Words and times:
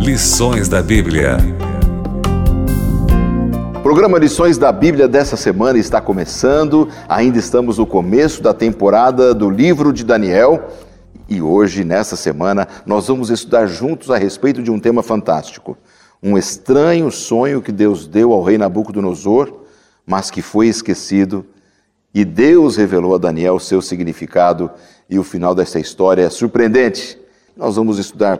Lições 0.00 0.68
da 0.68 0.82
Bíblia. 0.82 1.38
O 3.76 3.80
programa 3.82 4.18
Lições 4.18 4.58
da 4.58 4.72
Bíblia 4.72 5.06
dessa 5.08 5.36
semana 5.36 5.78
está 5.78 6.00
começando. 6.00 6.88
Ainda 7.08 7.38
estamos 7.38 7.78
no 7.78 7.86
começo 7.86 8.42
da 8.42 8.52
temporada 8.52 9.34
do 9.34 9.48
livro 9.48 9.92
de 9.92 10.04
Daniel. 10.04 10.68
E 11.28 11.40
hoje, 11.40 11.84
nessa 11.84 12.16
semana, 12.16 12.66
nós 12.84 13.06
vamos 13.06 13.30
estudar 13.30 13.66
juntos 13.66 14.10
a 14.10 14.18
respeito 14.18 14.62
de 14.62 14.70
um 14.70 14.80
tema 14.80 15.02
fantástico. 15.02 15.78
Um 16.22 16.36
estranho 16.36 17.10
sonho 17.10 17.62
que 17.62 17.70
Deus 17.70 18.06
deu 18.06 18.32
ao 18.32 18.42
rei 18.42 18.58
Nabucodonosor, 18.58 19.60
mas 20.04 20.30
que 20.30 20.42
foi 20.42 20.66
esquecido. 20.66 21.46
E 22.12 22.24
Deus 22.24 22.76
revelou 22.76 23.14
a 23.14 23.18
Daniel 23.18 23.60
seu 23.60 23.80
significado. 23.80 24.70
E 25.10 25.18
o 25.18 25.24
final 25.24 25.56
dessa 25.56 25.80
história 25.80 26.22
é 26.22 26.30
surpreendente. 26.30 27.18
Nós 27.56 27.74
vamos 27.74 27.98
estudar 27.98 28.38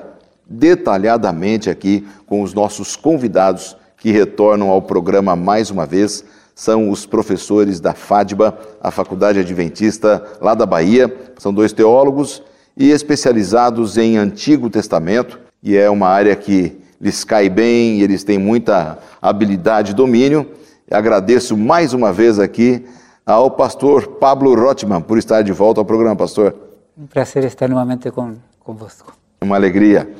detalhadamente 0.48 1.68
aqui 1.68 2.06
com 2.26 2.42
os 2.42 2.54
nossos 2.54 2.94
convidados 2.94 3.76
que 3.98 4.12
retornam 4.12 4.70
ao 4.70 4.80
programa 4.80 5.34
mais 5.34 5.68
uma 5.70 5.84
vez. 5.84 6.24
São 6.54 6.88
os 6.88 7.04
professores 7.04 7.80
da 7.80 7.92
FADBA, 7.92 8.56
a 8.80 8.92
Faculdade 8.92 9.40
Adventista 9.40 10.24
lá 10.40 10.54
da 10.54 10.64
Bahia. 10.64 11.12
São 11.38 11.52
dois 11.52 11.72
teólogos 11.72 12.40
e 12.76 12.90
especializados 12.90 13.98
em 13.98 14.16
Antigo 14.16 14.70
Testamento, 14.70 15.40
e 15.62 15.76
é 15.76 15.90
uma 15.90 16.06
área 16.06 16.36
que 16.36 16.78
lhes 17.00 17.24
cai 17.24 17.48
bem, 17.48 18.00
eles 18.00 18.22
têm 18.22 18.38
muita 18.38 18.98
habilidade 19.20 19.90
e 19.90 19.94
domínio. 19.94 20.46
Agradeço 20.88 21.56
mais 21.56 21.92
uma 21.92 22.12
vez 22.12 22.38
aqui 22.38 22.84
ao 23.30 23.50
pastor 23.50 24.06
Pablo 24.06 24.54
Rotman 24.54 25.00
por 25.00 25.16
estar 25.16 25.42
de 25.42 25.52
volta 25.52 25.80
ao 25.80 25.84
programa, 25.84 26.16
pastor. 26.16 26.54
Um 26.98 27.06
prazer 27.06 27.44
estar 27.44 27.68
novamente 27.68 28.10
com, 28.10 28.34
convosco. 28.58 29.14
Uma 29.40 29.56
alegria. 29.56 30.10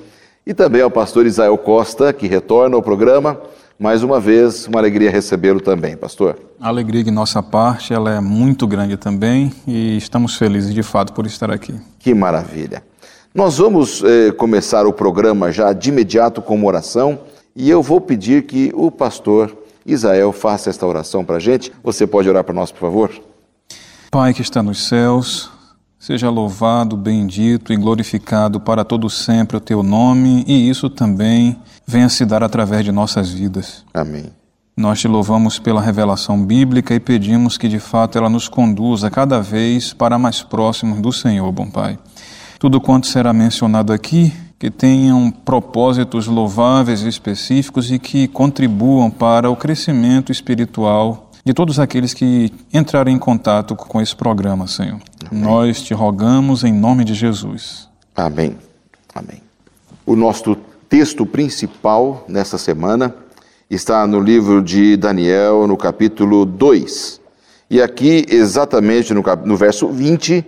E 0.46 0.54
também 0.54 0.80
ao 0.80 0.90
pastor 0.90 1.26
Isael 1.26 1.58
Costa, 1.58 2.12
que 2.12 2.26
retorna 2.26 2.76
ao 2.76 2.82
programa. 2.82 3.40
Mais 3.78 4.02
uma 4.02 4.20
vez, 4.20 4.66
uma 4.66 4.78
alegria 4.78 5.10
recebê-lo 5.10 5.60
também, 5.60 5.96
pastor. 5.96 6.38
A 6.60 6.68
alegria 6.68 7.02
de 7.02 7.10
nossa 7.10 7.42
parte, 7.42 7.92
ela 7.92 8.14
é 8.14 8.20
muito 8.20 8.66
grande 8.66 8.96
também 8.96 9.52
e 9.66 9.96
estamos 9.96 10.36
felizes 10.36 10.72
de 10.74 10.82
fato 10.82 11.12
por 11.12 11.26
estar 11.26 11.50
aqui. 11.50 11.74
Que 11.98 12.14
maravilha. 12.14 12.82
Nós 13.34 13.58
vamos 13.58 14.02
eh, 14.04 14.32
começar 14.32 14.86
o 14.86 14.92
programa 14.92 15.50
já 15.50 15.72
de 15.72 15.88
imediato 15.88 16.42
com 16.42 16.54
uma 16.54 16.66
oração 16.66 17.18
e 17.54 17.70
eu 17.70 17.82
vou 17.82 18.00
pedir 18.00 18.42
que 18.42 18.70
o 18.74 18.90
pastor 18.90 19.56
Isael 19.84 20.32
faça 20.32 20.70
esta 20.70 20.86
oração 20.86 21.24
para 21.24 21.36
a 21.36 21.40
gente. 21.40 21.72
Você 21.82 22.06
pode 22.06 22.28
orar 22.28 22.44
para 22.44 22.54
nós, 22.54 22.70
por 22.70 22.80
favor? 22.80 23.10
Pai 24.10 24.34
que 24.34 24.42
está 24.42 24.62
nos 24.62 24.88
céus, 24.88 25.50
Seja 26.00 26.30
louvado, 26.30 26.96
bendito 26.96 27.74
e 27.74 27.76
glorificado 27.76 28.58
para 28.58 28.86
todo 28.86 29.10
sempre 29.10 29.58
o 29.58 29.60
teu 29.60 29.82
nome, 29.82 30.42
e 30.48 30.70
isso 30.70 30.88
também 30.88 31.60
venha 31.86 32.08
se 32.08 32.24
dar 32.24 32.42
através 32.42 32.86
de 32.86 32.90
nossas 32.90 33.28
vidas. 33.28 33.84
Amém. 33.92 34.32
Nós 34.74 34.98
te 34.98 35.06
louvamos 35.06 35.58
pela 35.58 35.82
revelação 35.82 36.42
bíblica 36.42 36.94
e 36.94 37.00
pedimos 37.00 37.58
que 37.58 37.68
de 37.68 37.78
fato 37.78 38.16
ela 38.16 38.30
nos 38.30 38.48
conduza 38.48 39.10
cada 39.10 39.42
vez 39.42 39.92
para 39.92 40.18
mais 40.18 40.42
próximos 40.42 41.02
do 41.02 41.12
Senhor, 41.12 41.52
bom 41.52 41.68
Pai. 41.68 41.98
Tudo 42.58 42.80
quanto 42.80 43.06
será 43.06 43.30
mencionado 43.34 43.92
aqui, 43.92 44.32
que 44.60 44.70
tenham 44.70 45.30
propósitos 45.30 46.26
louváveis 46.26 47.00
e 47.00 47.08
específicos 47.08 47.90
e 47.90 47.98
que 47.98 48.28
contribuam 48.28 49.10
para 49.10 49.48
o 49.48 49.56
crescimento 49.56 50.30
espiritual 50.30 51.30
de 51.42 51.54
todos 51.54 51.80
aqueles 51.80 52.12
que 52.12 52.52
entrarem 52.70 53.16
em 53.16 53.18
contato 53.18 53.74
com 53.74 54.02
esse 54.02 54.14
programa, 54.14 54.66
Senhor. 54.66 55.00
Amém. 55.30 55.42
Nós 55.42 55.80
te 55.80 55.94
rogamos 55.94 56.62
em 56.62 56.74
nome 56.74 57.04
de 57.04 57.14
Jesus. 57.14 57.88
Amém. 58.14 58.54
Amém. 59.14 59.40
O 60.04 60.14
nosso 60.14 60.54
texto 60.90 61.24
principal 61.24 62.26
nessa 62.28 62.58
semana 62.58 63.14
está 63.70 64.06
no 64.06 64.20
livro 64.20 64.62
de 64.62 64.94
Daniel, 64.94 65.66
no 65.66 65.76
capítulo 65.78 66.44
2. 66.44 67.18
E 67.70 67.80
aqui, 67.80 68.26
exatamente 68.28 69.14
no, 69.14 69.22
no 69.46 69.56
verso 69.56 69.88
20, 69.88 70.44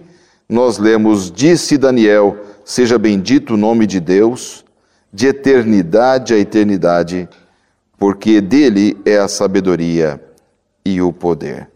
nós 0.47 0.77
lemos: 0.77 1.31
Disse 1.31 1.79
Daniel: 1.79 2.37
Seja 2.65 2.99
bendito 2.99 3.55
o 3.55 3.57
nome 3.57 3.87
de 3.87 3.99
Deus, 3.99 4.65
de 5.13 5.27
eternidade 5.27 6.33
a 6.33 6.39
eternidade, 6.39 7.29
porque 7.99 8.41
dele 8.41 8.97
é 9.05 9.19
a 9.19 9.29
sabedoria 9.29 10.23
e 10.85 11.03
o 11.03 11.13
poder. 11.13 11.69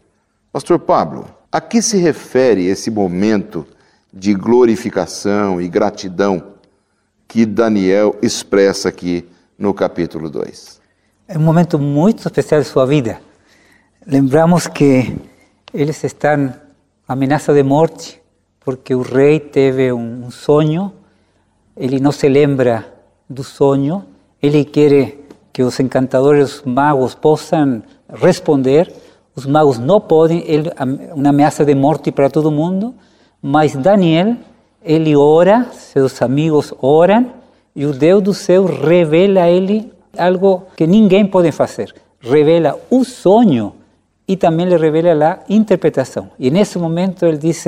Pastor 0.52 0.78
Pablo, 0.78 1.28
a 1.50 1.60
que 1.60 1.82
se 1.82 1.97
refere 1.98 2.66
esse 2.66 2.91
momento 2.91 3.66
de 4.12 4.34
glorificação 4.34 5.60
e 5.60 5.69
gratidão 5.69 6.54
que 7.28 7.44
Daniel 7.44 8.16
expressa 8.22 8.88
aqui 8.88 9.28
no 9.58 9.74
capítulo 9.74 10.30
2? 10.30 10.80
É 11.28 11.36
um 11.36 11.42
momento 11.42 11.78
muito 11.78 12.20
especial 12.20 12.60
de 12.60 12.66
sua 12.66 12.86
vida. 12.86 13.20
Lembramos 14.06 14.66
que 14.66 15.16
eles 15.74 16.03
estão 16.04 16.54
ameaça 17.08 17.53
de 17.53 17.62
morte 17.62 18.20
porque 18.66 18.97
o 18.97 19.03
rei 19.03 19.38
teve 19.38 19.93
um 19.93 20.28
sonho, 20.28 20.93
ele 21.77 22.00
não 22.00 22.10
se 22.10 22.28
lembra 22.28 22.84
do 23.31 23.44
sonho, 23.44 24.03
ele 24.43 24.65
quer 24.65 25.19
que 25.53 25.62
os 25.62 25.78
encantadores, 25.78 26.56
os 26.56 26.62
magos 26.65 27.15
possam 27.15 27.81
responder. 28.12 28.93
Os 29.37 29.47
magos 29.47 29.78
não 29.78 30.00
podem, 30.00 30.43
ele, 30.44 30.72
uma 31.15 31.28
ameaça 31.28 31.65
de 31.65 31.77
morte 31.77 32.10
para 32.10 32.28
todo 32.28 32.50
mundo, 32.50 32.93
mas 33.41 33.77
Daniel, 33.77 34.34
ele 34.83 35.15
ora, 35.15 35.69
seus 35.71 36.21
amigos 36.21 36.75
oram, 36.83 37.31
e 37.75 37.87
o 37.87 37.93
Deus 37.93 38.21
do 38.21 38.34
céu 38.34 38.65
revela 38.65 39.43
a 39.43 39.48
ele 39.48 39.93
algo 40.19 40.65
que 40.77 40.88
ninguém 40.88 41.25
pode 41.25 41.53
fazer. 41.53 41.94
Revela 42.19 42.77
o 42.91 43.04
sonho 43.04 43.75
e 44.27 44.37
também 44.37 44.66
lhe 44.66 44.77
revela 44.77 45.44
a 45.48 45.53
interpretação. 45.54 46.31
E 46.37 46.50
nesse 46.50 46.78
momento 46.78 47.25
ele 47.25 47.38
diz: 47.38 47.65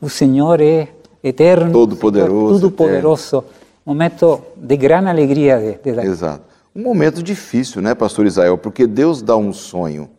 o 0.00 0.08
Senhor 0.08 0.60
é 0.60 0.88
eterno, 1.22 1.72
todo-poderoso, 1.72 2.60
todo-poderoso. 2.60 3.44
Momento 3.84 4.40
de 4.56 4.76
grande 4.76 5.08
alegria 5.08 5.78
de, 5.82 5.92
de. 5.92 6.00
Exato. 6.00 6.42
Um 6.74 6.82
momento 6.82 7.22
difícil, 7.22 7.80
né, 7.80 7.94
pastor 7.94 8.26
Israel? 8.26 8.58
Porque 8.58 8.86
Deus 8.86 9.22
dá 9.22 9.36
um 9.36 9.52
sonho 9.52 10.10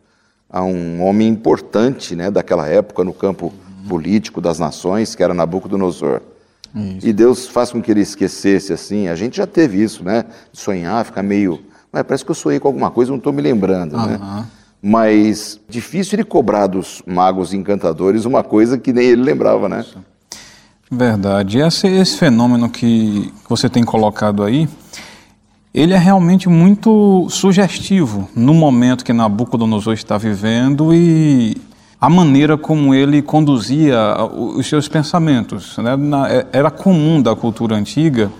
a 0.50 0.62
um 0.62 1.02
homem 1.02 1.28
importante, 1.28 2.16
né, 2.16 2.30
daquela 2.30 2.66
época 2.66 3.04
no 3.04 3.12
campo 3.12 3.52
político 3.88 4.40
das 4.40 4.58
nações, 4.58 5.14
que 5.14 5.22
era 5.22 5.34
Nabucodonosor. 5.34 6.20
Isso. 6.74 7.06
E 7.06 7.12
Deus 7.12 7.46
faz 7.46 7.70
com 7.72 7.80
que 7.80 7.90
ele 7.90 8.00
esquecesse 8.00 8.72
assim. 8.72 9.08
A 9.08 9.14
gente 9.14 9.36
já 9.36 9.46
teve 9.46 9.82
isso, 9.82 10.04
né? 10.04 10.24
Sonhar, 10.52 11.04
ficar 11.04 11.22
meio. 11.22 11.60
Mas 11.90 12.02
parece 12.02 12.24
que 12.24 12.30
eu 12.30 12.34
sonhei 12.34 12.60
com 12.60 12.68
alguma 12.68 12.90
coisa, 12.90 13.10
não 13.10 13.18
estou 13.18 13.32
me 13.32 13.40
lembrando, 13.40 13.96
uhum. 13.96 14.06
né? 14.06 14.46
Mas 14.80 15.60
difícil 15.68 16.16
ele 16.16 16.24
cobrar 16.24 16.66
dos 16.66 17.02
magos 17.06 17.52
encantadores 17.52 18.24
uma 18.24 18.44
coisa 18.44 18.78
que 18.78 18.92
nem 18.92 19.06
ele 19.06 19.22
lembrava, 19.22 19.68
né? 19.68 19.84
Verdade. 20.90 21.58
Esse, 21.58 21.86
esse 21.86 22.16
fenômeno 22.16 22.68
que 22.70 23.32
você 23.48 23.68
tem 23.68 23.84
colocado 23.84 24.42
aí 24.42 24.68
ele 25.72 25.92
é 25.92 25.98
realmente 25.98 26.48
muito 26.48 27.28
sugestivo 27.28 28.28
no 28.34 28.54
momento 28.54 29.04
que 29.04 29.12
Nabucodonosor 29.12 29.92
está 29.92 30.16
vivendo 30.16 30.94
e 30.94 31.56
a 32.00 32.08
maneira 32.08 32.56
como 32.56 32.94
ele 32.94 33.20
conduzia 33.20 33.96
os 34.56 34.66
seus 34.66 34.88
pensamentos. 34.88 35.76
Né? 35.78 35.92
É, 36.30 36.46
era 36.58 36.70
comum 36.70 37.20
da 37.20 37.36
cultura 37.36 37.76
antiga 37.76 38.30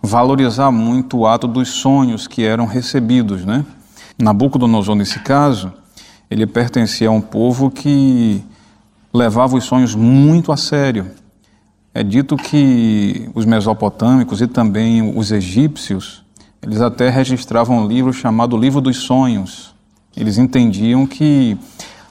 valorizar 0.00 0.70
muito 0.70 1.18
o 1.18 1.26
ato 1.26 1.48
dos 1.48 1.68
sonhos 1.68 2.26
que 2.26 2.44
eram 2.44 2.66
recebidos. 2.66 3.44
Né? 3.44 3.64
Nabucodonosor, 4.18 4.94
nesse 4.94 5.18
caso, 5.18 5.72
ele 6.30 6.46
pertencia 6.46 7.08
a 7.08 7.12
um 7.12 7.20
povo 7.20 7.70
que 7.70 8.42
levava 9.12 9.56
os 9.56 9.64
sonhos 9.64 9.94
muito 9.94 10.52
a 10.52 10.56
sério. 10.56 11.10
É 11.94 12.02
dito 12.02 12.36
que 12.36 13.30
os 13.34 13.44
mesopotâmicos 13.44 14.40
e 14.40 14.46
também 14.46 15.16
os 15.16 15.32
egípcios 15.32 16.26
eles 16.66 16.80
até 16.80 17.08
registravam 17.08 17.78
um 17.78 17.86
livro 17.86 18.12
chamado 18.12 18.56
Livro 18.56 18.80
dos 18.80 18.96
Sonhos. 18.96 19.72
Eles 20.16 20.36
entendiam 20.36 21.06
que 21.06 21.56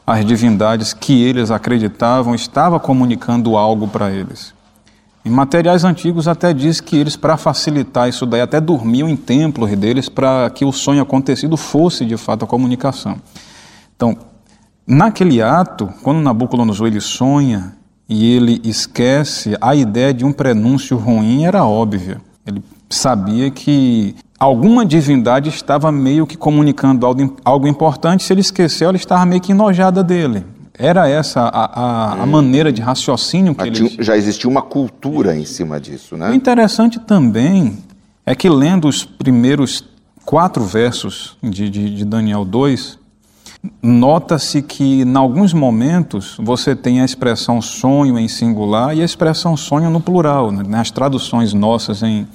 as 0.08 0.24
divindades 0.24 0.94
que 0.94 1.24
eles 1.24 1.52
acreditavam 1.52 2.34
estavam 2.34 2.80
comunicando 2.80 3.58
algo 3.58 3.86
para 3.86 4.10
eles. 4.12 4.54
Em 5.26 5.30
materiais 5.30 5.84
antigos 5.84 6.26
até 6.26 6.54
diz 6.54 6.80
que 6.80 6.96
eles, 6.96 7.18
para 7.18 7.36
facilitar 7.36 8.08
isso 8.08 8.26
daí, 8.26 8.40
até 8.40 8.62
dormiam 8.62 9.10
em 9.10 9.16
templos 9.18 9.70
deles 9.76 10.08
para 10.08 10.50
que 10.52 10.64
o 10.64 10.72
sonho 10.72 11.02
acontecido 11.02 11.58
fosse 11.58 12.06
de 12.06 12.16
fato 12.16 12.46
a 12.46 12.48
comunicação. 12.48 13.18
Então, 13.96 14.18
naquele 14.86 15.42
ato, 15.42 15.90
quando 16.02 16.20
Nabucodonosor 16.22 16.88
ele 16.88 17.02
sonha 17.02 17.74
e 18.08 18.34
ele 18.34 18.62
esquece, 18.64 19.56
a 19.60 19.76
ideia 19.76 20.14
de 20.14 20.24
um 20.26 20.32
prenúncio 20.32 20.98
ruim 20.98 21.46
era 21.46 21.64
óbvia. 21.66 22.22
Ele 22.46 22.62
sabia 22.90 23.50
que 23.50 24.16
alguma 24.38 24.86
divindade 24.86 25.50
estava 25.50 25.92
meio 25.92 26.28
que 26.28 26.38
comunicando 26.38 27.06
algo, 27.06 27.36
algo 27.44 27.68
importante, 27.68 28.24
se 28.24 28.32
ele 28.34 28.42
esqueceu, 28.42 28.90
ela 28.90 28.98
estava 28.98 29.26
meio 29.26 29.42
que 29.42 29.52
enojada 29.54 30.04
dele. 30.04 30.46
era 30.78 31.08
essa 31.10 31.42
a, 31.42 31.66
a, 31.66 32.24
a 32.24 32.26
maneira 32.26 32.72
de 32.72 32.82
raciocínio 32.82 33.56
que 33.56 33.64
eles... 33.64 33.78
tinha- 33.92 34.04
já 34.04 34.16
existia 34.18 34.50
uma 34.50 34.62
cultura 34.62 35.36
em 35.36 35.46
cima 35.46 35.80
disso, 35.80 36.14
O 36.16 36.18
né? 36.18 36.36
interessante 36.36 37.00
também 37.00 37.78
é 38.26 38.36
que 38.36 38.50
lendo 38.50 38.88
os 38.88 39.04
primeiros 39.06 39.84
quatro 40.26 40.64
versos 40.66 41.38
de, 41.42 41.70
de, 41.70 41.96
de 41.96 42.06
Daniel 42.06 42.44
2, 42.46 43.00
nota-se 43.82 44.62
que 44.62 45.02
em 45.02 45.16
alguns 45.16 45.54
momentos 45.54 46.38
você 46.42 46.76
tem 46.76 47.02
a 47.02 47.06
expressão 47.06 47.62
sonho 47.62 48.18
em 48.20 48.28
singular 48.28 48.96
e 48.96 49.02
a 49.02 49.06
expressão 49.06 49.56
sonho 49.56 49.90
no 49.90 50.00
plural. 50.00 50.52
né? 50.52 50.64
Nas 50.68 50.92
traduções 50.92 51.54
nossas 51.54 52.02
em, 52.04 52.28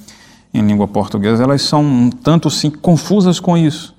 em 0.53 0.61
língua 0.61 0.87
portuguesa, 0.87 1.43
elas 1.43 1.61
são 1.61 1.83
um 1.83 2.09
tanto 2.09 2.49
sim 2.49 2.69
confusas 2.69 3.39
com 3.39 3.57
isso, 3.57 3.95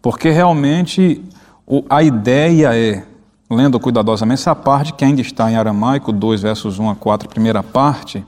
porque 0.00 0.30
realmente 0.30 1.22
o- 1.66 1.84
a 1.88 2.02
ideia 2.02 2.74
é, 2.76 3.02
lendo 3.50 3.78
cuidadosamente 3.80 4.40
essa 4.40 4.54
parte 4.54 4.92
que 4.94 5.04
ainda 5.04 5.20
está 5.20 5.50
em 5.50 5.56
aramaico, 5.56 6.12
2 6.12 6.42
versos 6.42 6.78
1 6.78 6.90
a 6.90 6.94
4, 6.94 7.28
primeira 7.28 7.62
parte, 7.62 8.24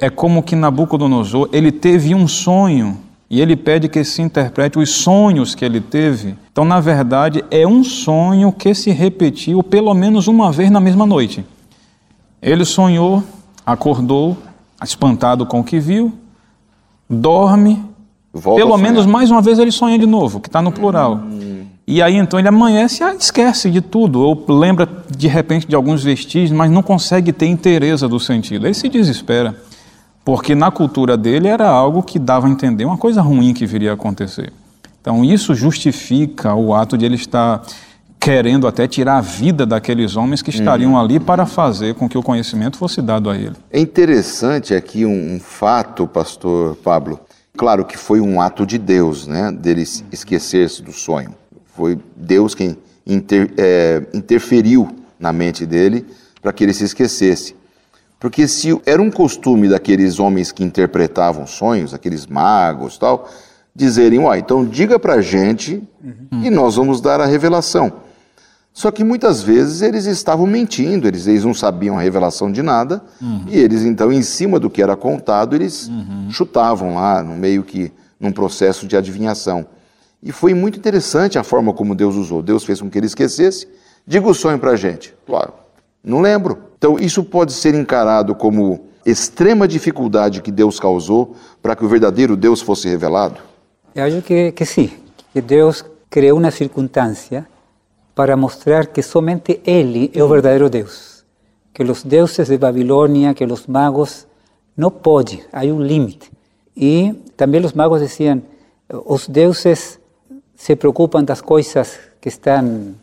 é 0.00 0.08
como 0.10 0.42
que 0.42 0.54
Nabucodonosor, 0.54 1.48
ele 1.52 1.72
teve 1.72 2.14
um 2.14 2.28
sonho 2.28 2.98
e 3.30 3.40
ele 3.40 3.56
pede 3.56 3.88
que 3.88 4.02
se 4.04 4.22
interprete 4.22 4.78
os 4.78 4.90
sonhos 4.90 5.54
que 5.54 5.64
ele 5.64 5.80
teve. 5.80 6.34
Então, 6.50 6.64
na 6.64 6.80
verdade, 6.80 7.44
é 7.50 7.66
um 7.66 7.84
sonho 7.84 8.50
que 8.50 8.74
se 8.74 8.90
repetiu 8.90 9.62
pelo 9.62 9.92
menos 9.92 10.28
uma 10.28 10.50
vez 10.50 10.70
na 10.70 10.80
mesma 10.80 11.04
noite. 11.04 11.44
Ele 12.40 12.64
sonhou, 12.64 13.22
acordou, 13.66 14.36
espantado 14.82 15.44
com 15.44 15.60
o 15.60 15.64
que 15.64 15.78
viu, 15.78 16.12
dorme, 17.08 17.84
Volta 18.32 18.60
pelo 18.62 18.76
menos 18.76 19.06
mais 19.06 19.30
uma 19.30 19.42
vez 19.42 19.58
ele 19.58 19.72
sonha 19.72 19.98
de 19.98 20.06
novo, 20.06 20.40
que 20.40 20.48
está 20.48 20.62
no 20.62 20.70
plural. 20.70 21.20
E 21.86 22.02
aí 22.02 22.16
então 22.16 22.38
ele 22.38 22.48
amanhece 22.48 23.02
e 23.02 23.16
esquece 23.16 23.70
de 23.70 23.80
tudo, 23.80 24.20
ou 24.20 24.44
lembra 24.48 24.86
de 25.10 25.26
repente 25.26 25.66
de 25.66 25.74
alguns 25.74 26.04
vestígios, 26.04 26.52
mas 26.52 26.70
não 26.70 26.82
consegue 26.82 27.32
ter 27.32 27.46
inteireza 27.46 28.06
do 28.06 28.20
sentido. 28.20 28.66
Ele 28.66 28.74
se 28.74 28.88
desespera, 28.88 29.56
porque 30.28 30.54
na 30.54 30.70
cultura 30.70 31.16
dele 31.16 31.48
era 31.48 31.66
algo 31.66 32.02
que 32.02 32.18
dava 32.18 32.46
a 32.46 32.50
entender 32.50 32.84
uma 32.84 32.98
coisa 32.98 33.22
ruim 33.22 33.54
que 33.54 33.64
viria 33.64 33.92
a 33.92 33.94
acontecer. 33.94 34.52
Então 35.00 35.24
isso 35.24 35.54
justifica 35.54 36.54
o 36.54 36.74
ato 36.74 36.98
de 36.98 37.06
ele 37.06 37.14
estar 37.14 37.62
querendo 38.20 38.66
até 38.66 38.86
tirar 38.86 39.16
a 39.16 39.20
vida 39.22 39.64
daqueles 39.64 40.16
homens 40.16 40.42
que 40.42 40.50
estariam 40.50 41.00
ali 41.00 41.18
para 41.18 41.46
fazer 41.46 41.94
com 41.94 42.06
que 42.06 42.18
o 42.18 42.22
conhecimento 42.22 42.76
fosse 42.76 43.00
dado 43.00 43.30
a 43.30 43.36
ele. 43.38 43.54
É 43.72 43.80
interessante 43.80 44.74
aqui 44.74 45.06
um, 45.06 45.36
um 45.36 45.40
fato, 45.40 46.06
pastor 46.06 46.76
Pablo. 46.76 47.18
Claro 47.56 47.86
que 47.86 47.96
foi 47.96 48.20
um 48.20 48.38
ato 48.38 48.66
de 48.66 48.76
Deus, 48.76 49.26
né? 49.26 49.50
Dele 49.50 49.86
se 49.86 50.04
esquecer-se 50.12 50.82
do 50.82 50.92
sonho. 50.92 51.30
Foi 51.74 51.98
Deus 52.14 52.54
quem 52.54 52.76
inter- 53.06 53.50
é, 53.56 54.02
interferiu 54.12 54.94
na 55.18 55.32
mente 55.32 55.64
dele 55.64 56.04
para 56.42 56.52
que 56.52 56.64
ele 56.64 56.74
se 56.74 56.84
esquecesse. 56.84 57.56
Porque 58.18 58.48
se 58.48 58.80
era 58.84 59.00
um 59.00 59.10
costume 59.10 59.68
daqueles 59.68 60.18
homens 60.18 60.50
que 60.50 60.64
interpretavam 60.64 61.46
sonhos, 61.46 61.94
aqueles 61.94 62.26
magos 62.26 62.98
tal, 62.98 63.28
dizerem, 63.74 64.18
ó, 64.24 64.34
então 64.34 64.64
diga 64.64 64.98
pra 64.98 65.20
gente 65.20 65.82
e 66.42 66.50
nós 66.50 66.74
vamos 66.76 67.00
dar 67.00 67.20
a 67.20 67.26
revelação. 67.26 67.92
Só 68.72 68.90
que 68.90 69.02
muitas 69.02 69.42
vezes 69.42 69.82
eles 69.82 70.06
estavam 70.06 70.46
mentindo, 70.46 71.08
eles, 71.08 71.26
eles 71.26 71.44
não 71.44 71.54
sabiam 71.54 71.98
a 71.98 72.00
revelação 72.00 72.50
de 72.50 72.62
nada, 72.62 73.02
e 73.48 73.58
eles 73.58 73.82
então, 73.82 74.12
em 74.12 74.22
cima 74.22 74.60
do 74.60 74.70
que 74.70 74.82
era 74.82 74.94
contado, 74.96 75.56
eles 75.56 75.90
chutavam 76.30 76.94
lá, 76.94 77.22
no 77.22 77.36
meio 77.36 77.62
que 77.62 77.92
num 78.20 78.32
processo 78.32 78.86
de 78.86 78.96
adivinhação. 78.96 79.66
E 80.22 80.32
foi 80.32 80.54
muito 80.54 80.78
interessante 80.78 81.38
a 81.38 81.44
forma 81.44 81.72
como 81.72 81.94
Deus 81.94 82.16
usou. 82.16 82.42
Deus 82.42 82.64
fez 82.64 82.80
com 82.80 82.90
que 82.90 82.98
ele 82.98 83.06
esquecesse. 83.06 83.68
Diga 84.06 84.26
o 84.28 84.34
sonho 84.34 84.58
pra 84.58 84.74
gente. 84.74 85.14
Claro, 85.24 85.52
não 86.02 86.20
lembro. 86.20 86.58
Então, 86.76 86.98
isso 86.98 87.24
pode 87.24 87.52
ser 87.52 87.74
encarado 87.74 88.34
como 88.34 88.88
extrema 89.04 89.66
dificuldade 89.66 90.42
que 90.42 90.50
Deus 90.50 90.78
causou 90.78 91.34
para 91.62 91.74
que 91.74 91.84
o 91.84 91.88
verdadeiro 91.88 92.36
Deus 92.36 92.60
fosse 92.60 92.88
revelado? 92.88 93.40
Eu 93.94 94.04
acho 94.04 94.22
que, 94.22 94.52
que 94.52 94.64
sim, 94.64 94.90
que 95.32 95.40
Deus 95.40 95.84
criou 96.10 96.38
uma 96.38 96.50
circunstância 96.50 97.46
para 98.14 98.36
mostrar 98.36 98.86
que 98.86 99.02
somente 99.02 99.60
Ele 99.64 100.10
é 100.14 100.22
o 100.22 100.28
verdadeiro 100.28 100.68
Deus. 100.68 101.24
Que 101.72 101.82
os 101.82 102.02
deuses 102.02 102.48
de 102.48 102.58
Babilônia, 102.58 103.34
que 103.34 103.44
os 103.44 103.66
magos, 103.66 104.26
não 104.76 104.90
podem, 104.90 105.42
há 105.52 105.60
um 105.64 105.80
limite. 105.80 106.30
E 106.76 107.12
também 107.36 107.64
os 107.64 107.72
magos 107.72 108.00
diziam, 108.00 108.42
os 109.06 109.28
deuses 109.28 109.98
se 110.54 110.76
preocupam 110.76 111.22
das 111.24 111.40
coisas 111.40 111.98
que 112.20 112.28
estão... 112.28 112.94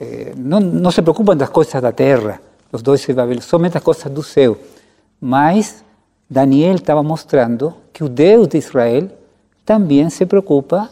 eh, 0.00 0.32
não, 0.36 0.60
não 0.60 0.90
se 0.90 1.02
preocupam 1.02 1.36
das 1.36 1.48
coisas 1.48 1.80
da 1.80 1.92
terra, 1.92 2.40
os 2.72 2.82
deuses 2.82 3.06
de 3.06 3.12
Babilônia, 3.12 3.42
somente 3.42 3.72
das 3.74 3.82
coisas 3.82 4.10
do 4.10 4.22
céu. 4.22 4.56
Mas 5.20 5.84
Daniel 6.28 6.74
estava 6.76 7.02
mostrando 7.02 7.74
que 7.92 8.04
o 8.04 8.08
Deus 8.08 8.46
de 8.48 8.58
Israel 8.58 9.08
também 9.64 10.08
se 10.10 10.24
preocupa 10.26 10.90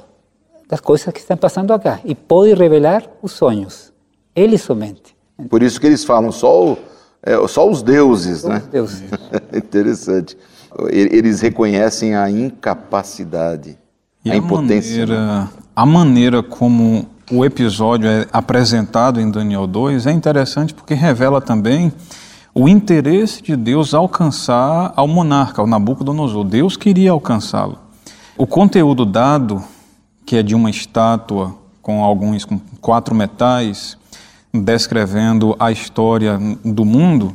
das 0.69 0.81
coisas 0.81 1.13
que 1.13 1.21
estão 1.21 1.37
passando 1.37 1.73
acá 1.73 2.01
e 2.05 2.15
pode 2.15 2.55
revelar 2.55 3.05
os 3.23 3.33
sonhos. 3.33 3.93
Ele 4.35 4.59
somente. 4.59 5.15
Por 5.49 5.63
isso 5.63 5.81
que 5.81 5.87
eles 5.87 6.05
falam 6.05 6.33
só, 6.33 6.73
o- 6.73 6.79
é, 7.23 7.47
só 7.49 7.69
os 7.71 7.83
deuses, 7.83 8.43
né? 8.45 8.57
Os 8.59 8.67
deuses. 8.69 9.03
Interessante. 9.55 10.37
E- 10.91 11.09
Eles 11.17 11.41
reconhecem 11.41 12.15
a 12.17 12.29
incapacidade, 12.31 13.79
E 14.25 14.31
a 14.31 14.37
impotência. 14.37 15.07
né? 15.07 15.15
maneira, 15.17 15.51
a 15.75 15.87
maneira 15.87 16.43
como 16.43 17.07
o 17.31 17.45
episódio 17.45 18.09
é 18.09 18.27
apresentado 18.33 19.21
em 19.21 19.31
Daniel 19.31 19.67
2 19.67 20.07
é 20.07 20.13
interessante 20.13 20.73
porque 20.73 20.95
revela 20.95 21.41
também 21.41 21.93
o 22.55 22.69
interesse 22.69 23.43
de 23.43 23.57
Deus 23.57 23.93
alcançar 23.93 24.93
ao 24.97 25.09
monarca, 25.09 25.61
ao 25.61 25.67
Nabucodonosor. 25.67 26.45
Deus 26.45 26.77
queria 26.77 27.11
alcançá-lo. 27.11 27.79
O 28.39 28.47
conteúdo 28.47 29.05
dado, 29.05 29.63
que 30.25 30.37
é 30.37 30.43
de 30.43 30.55
uma 30.55 30.71
estátua 30.71 31.55
com 31.83 32.03
alguns 32.03 32.45
com 32.45 32.59
quatro 32.81 33.15
metais, 33.15 33.99
descrevendo 34.55 35.55
a 35.59 35.71
história 35.71 36.39
do 36.65 36.85
mundo, 36.85 37.35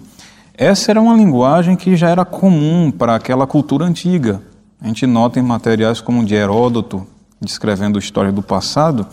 essa 0.53 0.91
era 0.91 1.01
uma 1.01 1.15
linguagem 1.15 1.75
que 1.75 1.95
já 1.95 2.09
era 2.09 2.23
comum 2.23 2.91
para 2.91 3.15
aquela 3.15 3.45
cultura 3.45 3.85
antiga. 3.85 4.41
A 4.81 4.87
gente 4.87 5.05
nota 5.05 5.39
em 5.39 5.43
materiais 5.43 6.01
como 6.01 6.21
o 6.21 6.25
de 6.25 6.33
Heródoto, 6.33 7.05
descrevendo 7.39 7.97
a 7.97 7.99
história 7.99 8.31
do 8.31 8.41
passado, 8.41 9.05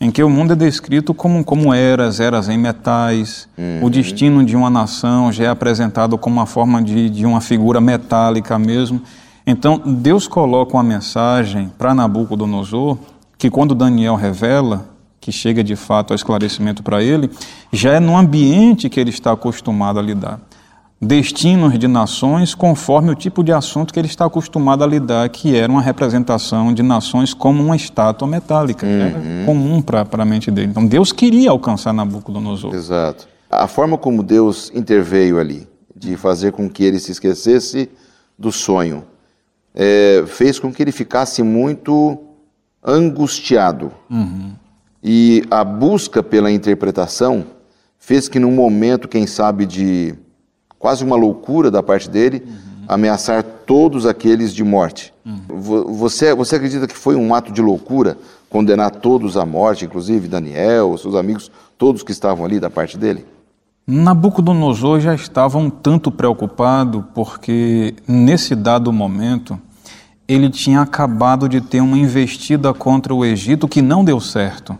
em 0.00 0.10
que 0.10 0.22
o 0.22 0.28
mundo 0.28 0.52
é 0.52 0.56
descrito 0.56 1.14
como, 1.14 1.42
como 1.44 1.72
eras, 1.72 2.20
eras 2.20 2.48
em 2.48 2.58
metais, 2.58 3.48
o 3.82 3.88
destino 3.88 4.44
de 4.44 4.54
uma 4.54 4.68
nação 4.68 5.32
já 5.32 5.44
é 5.44 5.48
apresentado 5.48 6.18
como 6.18 6.36
uma 6.36 6.46
forma 6.46 6.82
de, 6.82 7.08
de 7.08 7.24
uma 7.24 7.40
figura 7.40 7.80
metálica 7.80 8.58
mesmo. 8.58 9.00
Então, 9.46 9.80
Deus 9.84 10.28
coloca 10.28 10.76
uma 10.76 10.82
mensagem 10.82 11.72
para 11.78 11.94
Nabucodonosor, 11.94 12.98
que 13.38 13.48
quando 13.48 13.74
Daniel 13.74 14.16
revela, 14.16 14.88
que 15.20 15.32
chega 15.32 15.64
de 15.64 15.76
fato 15.76 16.12
ao 16.12 16.14
esclarecimento 16.14 16.82
para 16.82 17.02
ele, 17.02 17.30
já 17.72 17.92
é 17.92 18.00
no 18.00 18.16
ambiente 18.16 18.88
que 18.88 19.00
ele 19.00 19.10
está 19.10 19.32
acostumado 19.32 19.98
a 19.98 20.02
lidar. 20.02 20.40
Destinos 21.00 21.78
de 21.78 21.86
nações 21.86 22.54
conforme 22.54 23.10
o 23.10 23.14
tipo 23.14 23.44
de 23.44 23.52
assunto 23.52 23.92
que 23.92 24.00
ele 24.00 24.08
está 24.08 24.24
acostumado 24.24 24.82
a 24.82 24.86
lidar, 24.86 25.28
que 25.28 25.54
era 25.54 25.70
uma 25.70 25.82
representação 25.82 26.72
de 26.72 26.82
nações 26.82 27.34
como 27.34 27.62
uma 27.62 27.76
estátua 27.76 28.26
metálica. 28.26 28.86
Era 28.86 29.44
comum 29.44 29.82
para 29.82 30.06
a 30.10 30.24
mente 30.24 30.50
dele. 30.50 30.68
Então 30.68 30.86
Deus 30.86 31.12
queria 31.12 31.50
alcançar 31.50 31.92
Nabucodonosor. 31.92 32.74
Exato. 32.74 33.28
A 33.50 33.66
forma 33.66 33.98
como 33.98 34.22
Deus 34.22 34.72
interveio 34.74 35.38
ali, 35.38 35.68
de 35.94 36.16
fazer 36.16 36.52
com 36.52 36.68
que 36.68 36.82
ele 36.82 36.98
se 36.98 37.12
esquecesse 37.12 37.90
do 38.38 38.50
sonho, 38.50 39.04
é, 39.74 40.24
fez 40.26 40.58
com 40.58 40.72
que 40.72 40.82
ele 40.82 40.92
ficasse 40.92 41.42
muito 41.42 42.18
angustiado. 42.82 43.92
E 45.02 45.44
a 45.50 45.62
busca 45.62 46.22
pela 46.22 46.50
interpretação 46.50 47.44
fez 47.98 48.28
que, 48.28 48.38
num 48.38 48.52
momento, 48.52 49.06
quem 49.06 49.26
sabe, 49.26 49.66
de 49.66 50.14
quase 50.78 51.04
uma 51.04 51.16
loucura 51.16 51.70
da 51.70 51.82
parte 51.82 52.08
dele, 52.08 52.42
ameaçar 52.88 53.42
todos 53.42 54.06
aqueles 54.06 54.54
de 54.54 54.62
morte. 54.62 55.12
Vo- 55.48 55.92
Você, 55.94 56.34
você 56.34 56.56
acredita 56.56 56.86
que 56.86 56.96
foi 56.96 57.16
um 57.16 57.34
ato 57.34 57.50
de 57.52 57.60
loucura 57.60 58.16
condenar 58.48 58.90
todos 58.92 59.36
à 59.36 59.44
morte, 59.44 59.84
inclusive 59.84 60.28
Daniel, 60.28 60.96
seus 60.96 61.14
amigos, 61.14 61.50
todos 61.76 62.02
que 62.02 62.12
estavam 62.12 62.44
ali 62.44 62.60
da 62.60 62.70
parte 62.70 62.96
dele? 62.96 63.24
Nabucodonosor 63.86 65.00
já 65.00 65.14
estava 65.14 65.58
um 65.58 65.70
tanto 65.70 66.10
preocupado 66.10 67.06
porque, 67.14 67.94
nesse 68.06 68.54
dado 68.54 68.92
momento, 68.92 69.58
ele 70.28 70.50
tinha 70.50 70.80
acabado 70.80 71.48
de 71.48 71.60
ter 71.60 71.80
uma 71.80 71.96
investida 71.96 72.74
contra 72.74 73.14
o 73.14 73.24
Egito 73.24 73.68
que 73.68 73.80
não 73.80 74.04
deu 74.04 74.20
certo. 74.20 74.76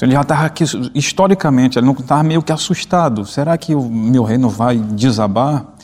Então 0.00 0.06
ele 0.06 0.14
já 0.14 0.22
estava 0.22 0.46
aqui, 0.46 0.64
historicamente, 0.94 1.78
ele 1.78 1.84
não 1.84 1.92
estava 1.92 2.22
meio 2.22 2.42
que 2.42 2.50
assustado. 2.50 3.26
Será 3.26 3.58
que 3.58 3.74
o 3.74 3.82
meu 3.82 4.22
reino 4.22 4.48
vai 4.48 4.78
desabar? 4.78 5.74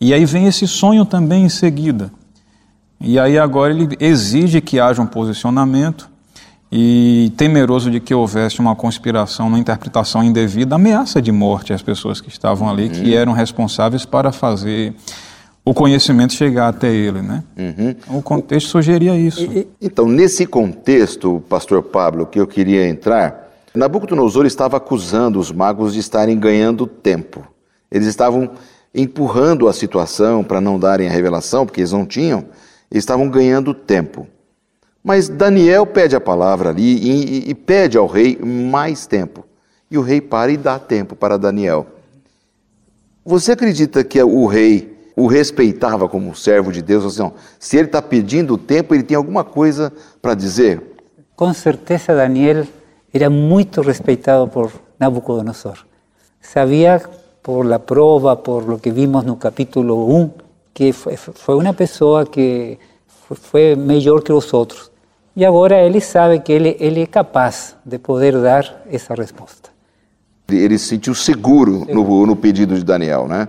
E 0.00 0.12
aí 0.12 0.24
vem 0.24 0.46
esse 0.46 0.66
sonho 0.66 1.04
também 1.04 1.44
em 1.44 1.48
seguida. 1.48 2.10
E 3.00 3.16
aí 3.16 3.38
agora 3.38 3.72
ele 3.72 3.96
exige 4.00 4.60
que 4.60 4.80
haja 4.80 5.00
um 5.00 5.06
posicionamento. 5.06 6.10
e 6.72 7.32
temeroso 7.36 7.90
de 7.90 7.98
que 7.98 8.14
houvesse 8.14 8.60
uma 8.60 8.76
conspiração, 8.76 9.48
uma 9.48 9.58
interpretação 9.58 10.22
indevida, 10.22 10.76
ameaça 10.76 11.20
de 11.20 11.32
morte 11.32 11.72
às 11.72 11.82
pessoas 11.82 12.20
que 12.20 12.28
estavam 12.28 12.70
ali, 12.70 12.88
que 12.88 13.14
eram 13.14 13.32
responsáveis 13.32 14.04
para 14.04 14.30
fazer 14.30 14.94
o 15.64 15.74
conhecimento 15.74 16.32
chegar 16.32 16.68
até 16.68 16.92
ele, 16.92 17.20
né? 17.22 17.42
O 18.08 18.22
contexto 18.22 18.68
sugeria 18.68 19.16
isso. 19.16 19.48
Então, 19.80 20.06
nesse 20.06 20.46
contexto, 20.46 21.42
pastor 21.48 21.82
Pablo, 21.82 22.24
que 22.24 22.38
eu 22.38 22.46
queria 22.46 22.88
entrar, 22.88 23.39
Nabucodonosor 23.74 24.46
estava 24.46 24.76
acusando 24.76 25.38
os 25.38 25.52
magos 25.52 25.92
de 25.94 26.00
estarem 26.00 26.38
ganhando 26.38 26.86
tempo. 26.86 27.46
Eles 27.90 28.06
estavam 28.06 28.50
empurrando 28.94 29.68
a 29.68 29.72
situação 29.72 30.42
para 30.42 30.60
não 30.60 30.78
darem 30.78 31.08
a 31.08 31.12
revelação, 31.12 31.64
porque 31.64 31.80
eles 31.80 31.92
não 31.92 32.04
tinham, 32.04 32.40
eles 32.90 33.02
estavam 33.04 33.28
ganhando 33.28 33.72
tempo. 33.72 34.26
Mas 35.02 35.28
Daniel 35.28 35.86
pede 35.86 36.16
a 36.16 36.20
palavra 36.20 36.70
ali 36.70 36.82
e, 36.98 37.10
e- 37.10 37.50
e 37.50 37.54
pede 37.54 37.96
ao 37.96 38.06
rei 38.06 38.36
mais 38.36 39.06
tempo. 39.06 39.44
E 39.90 39.96
o 39.96 40.02
rei 40.02 40.20
para 40.20 40.52
e 40.52 40.56
dá 40.56 40.78
tempo 40.78 41.14
para 41.16 41.38
Daniel. 41.38 41.86
Você 43.24 43.52
acredita 43.52 44.02
que 44.02 44.20
o 44.22 44.46
rei 44.46 44.96
o 45.16 45.26
respeitava 45.26 46.08
como 46.08 46.34
servo 46.34 46.72
de 46.72 46.82
Deus? 46.82 47.04
Assim, 47.04 47.30
se 47.58 47.76
ele 47.76 47.86
está 47.86 48.00
pedindo 48.02 48.56
tempo, 48.58 48.94
ele 48.94 49.02
tem 49.02 49.16
alguma 49.16 49.44
coisa 49.44 49.92
para 50.20 50.34
dizer? 50.34 50.82
Com 51.36 51.52
certeza 51.54 52.14
Daniel 52.14 52.66
era 53.12 53.28
muito 53.28 53.82
respeitado 53.82 54.48
por 54.48 54.70
Nabucodonosor. 54.98 55.78
Sabía 56.40 57.02
por 57.42 57.66
la 57.66 57.78
prueba, 57.78 58.42
por 58.42 58.66
lo 58.66 58.78
que 58.78 58.90
vimos 58.90 59.24
no 59.24 59.38
capítulo 59.38 59.96
1, 60.04 60.30
que 60.72 60.92
fue, 60.92 61.16
fue 61.16 61.56
una 61.56 61.72
pessoa 61.72 62.24
que 62.26 62.78
fue, 63.06 63.36
fue 63.36 63.76
mejor 63.76 64.22
que 64.22 64.32
os 64.32 64.52
outros. 64.54 64.90
E 65.34 65.44
agora 65.44 65.82
ele 65.82 66.00
sabe 66.00 66.40
que 66.40 66.52
ele, 66.52 66.76
ele 66.80 67.02
é 67.02 67.06
capaz 67.06 67.76
de 67.84 67.98
poder 67.98 68.40
dar 68.40 68.82
essa 68.90 69.14
resposta. 69.14 69.70
Ele 70.48 70.76
se 70.78 70.86
sentiu 70.86 71.14
seguro 71.14 71.86
no, 71.88 72.26
no 72.26 72.36
pedido 72.36 72.74
de 72.74 72.84
Daniel, 72.84 73.28
né? 73.28 73.48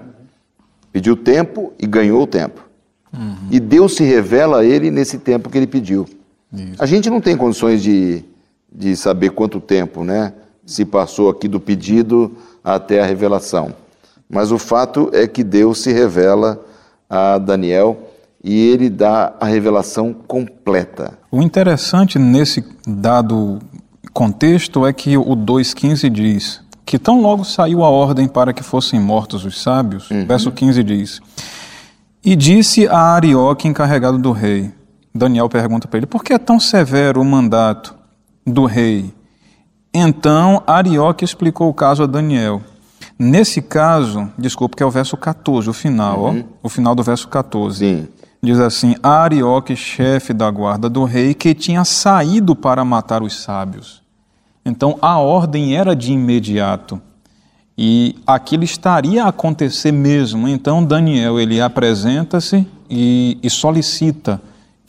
Pediu 0.91 1.15
tempo 1.15 1.73
e 1.79 1.87
ganhou 1.87 2.23
o 2.23 2.27
tempo. 2.27 2.61
E 3.49 3.59
Deus 3.59 3.95
se 3.95 4.03
revela 4.03 4.59
a 4.59 4.65
ele 4.65 4.89
nesse 4.89 5.17
tempo 5.17 5.49
que 5.49 5.57
ele 5.57 5.67
pediu. 5.67 6.07
A 6.79 6.85
gente 6.85 7.09
não 7.09 7.19
tem 7.19 7.35
condições 7.35 7.81
de, 7.81 8.23
de 8.71 8.95
saber 8.95 9.31
quanto 9.31 9.59
tempo, 9.59 10.03
né? 10.03 10.33
Se 10.65 10.85
passou 10.85 11.29
aqui 11.29 11.47
do 11.47 11.59
pedido 11.59 12.31
até 12.63 13.01
a 13.01 13.05
revelação. 13.05 13.73
Mas 14.29 14.51
o 14.51 14.57
fato 14.57 15.09
é 15.13 15.27
que 15.27 15.43
Deus 15.43 15.79
se 15.79 15.91
revela 15.91 16.63
a 17.09 17.37
Daniel 17.37 18.09
e 18.43 18.69
ele 18.69 18.89
dá 18.89 19.33
a 19.39 19.45
revelação 19.45 20.13
completa. 20.13 21.17
O 21.29 21.41
interessante 21.41 22.17
nesse 22.17 22.63
dado 22.87 23.59
contexto 24.13 24.85
é 24.85 24.93
que 24.93 25.17
o 25.17 25.35
2,15 25.35 26.09
diz 26.09 26.61
que 26.85 26.97
tão 26.99 27.21
logo 27.21 27.45
saiu 27.45 27.83
a 27.83 27.89
ordem 27.89 28.27
para 28.27 28.51
que 28.51 28.63
fossem 28.63 28.99
mortos 28.99 29.45
os 29.45 29.61
sábios, 29.61 30.09
verso 30.27 30.51
15 30.51 30.83
diz, 30.83 31.21
e 32.23 32.35
disse 32.35 32.85
a 32.87 33.13
Arioque, 33.15 33.67
encarregado 33.67 34.17
do 34.17 34.31
rei, 34.31 34.71
Daniel 35.15 35.47
pergunta 35.47 35.87
para 35.87 35.99
ele, 35.99 36.05
por 36.05 36.21
que 36.23 36.33
é 36.33 36.37
tão 36.37 36.59
severo 36.59 37.21
o 37.21 37.25
mandato 37.25 37.95
do 38.45 38.65
rei? 38.65 39.13
Então 39.93 40.63
Arioque 40.65 41.25
explicou 41.25 41.69
o 41.69 41.73
caso 41.73 42.03
a 42.03 42.05
Daniel. 42.05 42.61
Nesse 43.17 43.61
caso, 43.61 44.31
desculpa, 44.37 44.75
que 44.77 44.83
é 44.83 44.85
o 44.85 44.91
verso 44.91 45.15
14, 45.15 45.69
o 45.69 45.73
final, 45.73 46.21
ó, 46.21 46.35
o 46.63 46.69
final 46.69 46.95
do 46.95 47.03
verso 47.03 47.27
14. 47.27 47.77
Sim. 47.77 48.07
Diz 48.41 48.59
assim: 48.59 48.95
Arioque, 49.03 49.75
chefe 49.75 50.33
da 50.33 50.49
guarda 50.49 50.89
do 50.89 51.03
rei, 51.03 51.33
que 51.33 51.53
tinha 51.53 51.85
saído 51.85 52.55
para 52.55 52.83
matar 52.83 53.21
os 53.21 53.43
sábios. 53.43 54.01
Então 54.65 54.97
a 55.01 55.19
ordem 55.19 55.75
era 55.75 55.95
de 55.95 56.11
imediato. 56.11 56.99
E 57.77 58.15
aquilo 58.25 58.63
estaria 58.63 59.23
a 59.23 59.29
acontecer 59.29 59.91
mesmo. 59.91 60.47
Então 60.47 60.83
Daniel 60.83 61.39
ele 61.39 61.61
apresenta-se 61.61 62.67
e, 62.89 63.37
e 63.41 63.49
solicita 63.49 64.41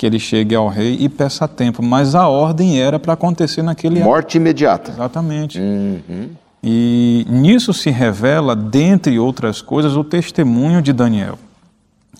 que 0.03 0.07
ele 0.07 0.19
chegue 0.19 0.53
ao 0.53 0.67
rei 0.67 0.97
e 0.99 1.09
peça 1.09 1.47
tempo. 1.47 1.81
Mas 1.81 2.17
a 2.17 2.27
ordem 2.27 2.81
era 2.81 2.99
para 2.99 3.13
acontecer 3.13 3.63
naquele 3.63 4.01
Morte 4.01 4.37
imediata. 4.37 4.91
Exatamente. 4.91 5.61
E 6.61 7.25
nisso 7.29 7.73
se 7.73 7.89
revela, 7.89 8.57
dentre 8.57 9.17
outras 9.21 9.63
coisas, 9.63 9.95
o 9.95 10.03
testemunho 10.03 10.83
de 10.83 10.93
Daniel. 10.93 11.39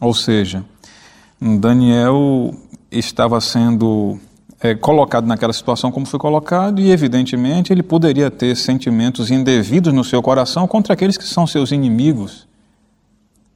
Ou 0.01 0.15
seja, 0.15 0.65
Daniel 1.41 2.55
estava 2.89 3.41
sendo 3.41 4.17
é, 4.61 4.77
colocado 4.77 5.27
naquela 5.27 5.53
situação 5.53 5.91
como 5.91 6.07
foi 6.07 6.21
colocado, 6.21 6.81
e 6.81 6.93
evidentemente 6.93 7.73
ele 7.73 7.83
poderia 7.83 8.31
ter 8.31 8.57
sentimentos 8.57 9.29
indevidos 9.29 9.93
no 9.93 10.05
seu 10.05 10.23
coração 10.23 10.69
contra 10.69 10.95
aqueles 10.95 11.17
que 11.17 11.25
são 11.25 11.49
seus 11.49 11.73
inimigos. 11.73 12.47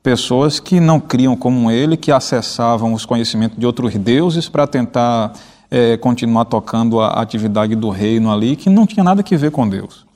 Pessoas 0.07 0.61
que 0.61 0.79
não 0.79 1.01
criam 1.01 1.37
como 1.37 1.69
ele, 1.69 1.97
que 1.97 2.13
acessavam 2.13 2.93
os 2.93 3.05
conhecimentos 3.05 3.59
de 3.59 3.67
outros 3.67 3.93
deuses 3.97 4.49
para 4.49 4.65
tentar 4.65 5.33
é, 5.69 5.97
continuar 5.97 6.45
tocando 6.45 7.01
a 7.01 7.21
atividade 7.21 7.75
do 7.75 7.91
reino 7.91 8.33
ali, 8.33 8.55
que 8.55 8.71
não 8.71 8.87
tinha 8.87 9.03
nada 9.03 9.21
que 9.21 9.37
ver 9.37 9.51
com 9.51 9.69
Deus. 9.69 10.07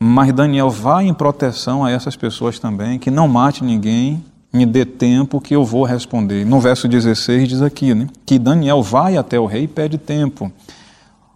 Mas 0.00 0.32
Daniel 0.32 0.68
vai 0.68 1.06
em 1.06 1.14
proteção 1.14 1.84
a 1.84 1.92
essas 1.92 2.16
pessoas 2.16 2.58
também, 2.58 2.98
que 2.98 3.08
não 3.08 3.28
mate 3.28 3.62
ninguém, 3.62 4.20
me 4.52 4.66
dê 4.66 4.84
tempo 4.84 5.40
que 5.40 5.54
eu 5.54 5.64
vou 5.64 5.84
responder. 5.84 6.44
No 6.44 6.58
verso 6.58 6.88
16 6.88 7.48
diz 7.48 7.62
aqui, 7.62 7.94
né, 7.94 8.08
que 8.26 8.36
Daniel 8.36 8.82
vai 8.82 9.16
até 9.16 9.38
o 9.38 9.46
rei 9.46 9.62
e 9.62 9.68
pede 9.68 9.96
tempo. 9.96 10.50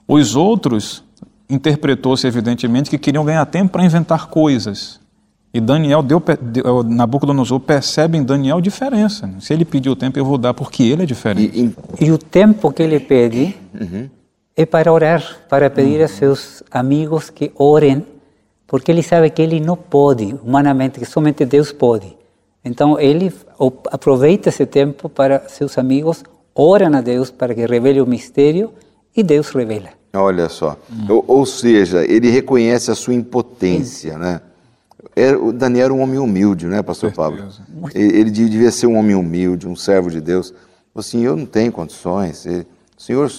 Os 0.09 0.35
outros 0.35 1.05
interpretou-se 1.49 2.27
evidentemente 2.27 2.91
que 2.91 2.99
queriam 2.99 3.25
ganhar 3.25 3.47
tempo 3.47 3.71
para 3.71 3.85
inventar 3.85 4.27
coisas. 4.27 5.01
E 5.55 5.61
Daniel 5.61 6.03
deu, 6.03 6.23
deu 6.41 6.83
Nabucodonosor 6.83 7.61
percebe 7.61 8.17
em 8.17 8.23
Daniel 8.25 8.61
diferença. 8.61 9.27
né? 9.27 9.35
Se 9.41 9.53
ele 9.53 9.65
pediu 9.67 9.95
tempo, 9.95 10.19
eu 10.19 10.25
vou 10.25 10.39
dar 10.39 10.55
porque 10.55 10.83
ele 10.83 11.03
é 11.03 11.07
diferente. 11.07 11.55
E, 11.55 11.61
em- 11.63 11.75
E 12.01 12.11
o 12.11 12.17
tempo 12.17 12.73
que 12.73 12.83
ele 12.83 12.99
pede 12.99 13.55
é 14.57 14.65
para 14.65 14.91
orar, 14.93 15.41
para 15.51 15.69
pedir 15.69 16.03
a 16.03 16.09
seus 16.09 16.63
amigos 16.71 17.29
que 17.29 17.53
orem, 17.57 18.05
porque 18.67 18.91
ele 18.91 19.03
sabe 19.03 19.29
que 19.29 19.43
ele 19.43 19.61
não 19.61 19.77
pode, 19.77 20.35
humanamente, 20.43 20.99
que 20.99 21.05
somente 21.07 21.45
Deus 21.45 21.71
pode. 21.71 22.17
Então 22.65 22.99
ele 22.99 23.31
o- 23.59 23.73
aproveita 23.91 24.49
esse 24.49 24.65
tempo 24.65 25.09
para 25.11 25.49
seus 25.49 25.77
amigos, 25.77 26.25
oram 26.55 26.97
a 26.97 27.01
Deus 27.03 27.31
para 27.31 27.55
que 27.55 27.67
revele 27.67 28.01
o 28.01 28.07
mistério 28.07 28.71
e 29.15 29.23
Deus 29.23 29.51
revela. 29.51 29.91
Olha 30.15 30.49
só. 30.49 30.79
Ou, 31.09 31.25
ou 31.27 31.45
seja, 31.47 32.05
ele 32.07 32.31
reconhece 32.31 32.91
a 32.91 32.95
sua 32.95 33.15
impotência, 33.15 34.17
né? 34.17 34.41
Era- 35.15 35.39
o 35.39 35.53
Daniel 35.53 35.85
era 35.87 35.95
um 35.95 36.01
homem 36.01 36.19
humilde, 36.19 36.67
né, 36.67 36.83
pastor 36.83 37.13
Pablo? 37.13 37.49
Ele, 37.95 38.17
ele 38.19 38.31
de- 38.31 38.49
devia 38.49 38.71
ser 38.71 38.87
um 38.87 38.97
homem 38.97 39.15
humilde, 39.15 39.69
um 39.69 39.77
servo 39.77 40.11
de 40.11 40.21
Deus. 40.21 40.53
Assim, 40.95 41.23
eu 41.23 41.37
não 41.37 41.47
tenho 41.47 41.71
condições. 41.73 42.47
Senhor, 42.97 43.31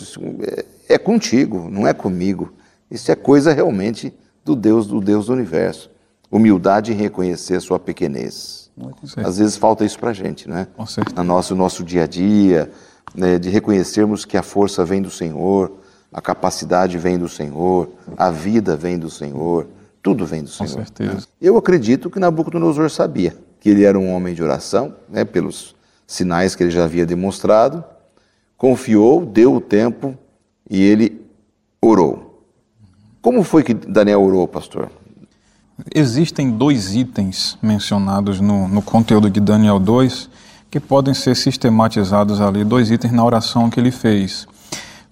é, 0.42 0.66
é 0.96 0.98
contigo, 0.98 1.68
não 1.70 1.88
é 1.88 1.94
comigo. 1.94 2.54
Isso 2.92 3.12
é 3.12 3.16
coisa 3.16 3.54
realmente 3.54 4.14
do 4.46 4.56
Deus, 4.56 4.86
do 4.88 5.00
Deus 5.02 5.28
do 5.28 5.34
universo. 5.34 5.90
Humildade 6.32 6.92
em 6.92 6.96
reconhecer 6.96 7.56
a 7.56 7.60
sua 7.62 7.80
pequenez. 7.80 8.70
certeza. 9.06 9.28
Às 9.28 9.38
vezes 9.38 9.56
falta 9.58 9.86
isso 9.86 10.00
para 10.00 10.10
a 10.10 10.14
gente, 10.14 10.50
né? 10.50 10.68
Com 10.76 10.86
certeza. 10.86 11.16
No 11.18 11.24
nosso, 11.24 11.56
nosso 11.56 11.84
dia 11.84 12.04
a 12.04 12.08
dia, 12.08 12.72
né, 13.16 13.38
de 13.38 13.50
reconhecermos 13.50 14.26
que 14.26 14.36
a 14.38 14.42
força 14.44 14.84
vem 14.84 15.02
do 15.02 15.12
Senhor, 15.12 15.72
a 16.12 16.20
capacidade 16.22 16.98
vem 16.98 17.18
do 17.18 17.30
Senhor, 17.30 17.90
a 18.18 18.30
vida 18.32 18.76
vem 18.76 18.98
do 18.98 19.10
Senhor, 19.12 19.68
tudo 20.04 20.26
vem 20.26 20.44
do 20.44 20.50
Senhor. 20.50 20.70
certeza. 20.70 21.14
né? 21.14 21.22
Eu 21.42 21.58
acredito 21.58 22.10
que 22.10 22.20
Nabucodonosor 22.20 22.90
sabia 22.90 23.36
que 23.62 23.70
ele 23.70 23.86
era 23.86 23.98
um 23.98 24.14
homem 24.14 24.36
de 24.36 24.44
oração, 24.44 24.94
né, 25.10 25.24
pelos 25.24 25.74
sinais 26.06 26.54
que 26.54 26.64
ele 26.64 26.72
já 26.72 26.84
havia 26.84 27.06
demonstrado, 27.06 27.82
confiou, 28.58 29.26
deu 29.26 29.56
o 29.56 29.62
tempo 29.62 30.18
e 30.70 30.84
ele 30.84 31.26
orou. 31.82 32.46
Como 33.22 33.42
foi 33.44 33.64
que 33.64 33.74
Daniel 33.74 34.22
orou, 34.22 34.46
pastor? 34.46 34.92
Existem 35.96 36.52
dois 36.52 36.94
itens 36.94 37.58
mencionados 37.62 38.42
no, 38.42 38.68
no 38.68 38.82
conteúdo 38.82 39.30
de 39.30 39.40
Daniel 39.40 39.80
2 39.80 40.30
que 40.70 40.80
podem 40.80 41.14
ser 41.14 41.36
sistematizados 41.36 42.42
ali, 42.42 42.66
dois 42.66 42.92
itens 42.92 43.14
na 43.14 43.24
oração 43.24 43.70
que 43.70 43.80
ele 43.80 43.92
fez. 43.92 44.46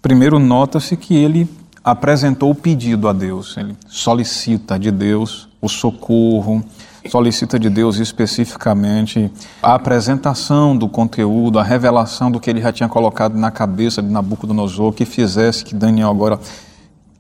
Primeiro, 0.02 0.40
nota-se 0.40 0.98
que 0.98 1.16
ele 1.16 1.48
apresentou 1.84 2.52
o 2.52 2.56
pedido 2.56 3.08
a 3.08 3.14
Deus, 3.14 3.58
ele 3.58 3.76
solicita 3.88 4.78
de 4.78 4.92
Deus 4.92 5.50
o 5.62 5.68
socorro, 5.68 6.64
solicita 7.10 7.60
de 7.60 7.70
Deus 7.70 7.98
especificamente 7.98 9.32
a 9.62 9.76
apresentação 9.76 10.78
do 10.78 10.88
conteúdo, 10.88 11.58
a 11.58 11.64
revelação 11.64 12.32
do 12.32 12.40
que 12.40 12.50
ele 12.50 12.62
já 12.62 12.72
tinha 12.72 12.90
colocado 12.90 13.36
na 13.36 13.50
cabeça 13.50 14.02
de 14.02 14.10
Nabucodonosor, 14.10 14.94
que 14.94 15.06
fizesse 15.06 15.64
que 15.64 15.74
Daniel 15.74 16.10
agora 16.10 16.40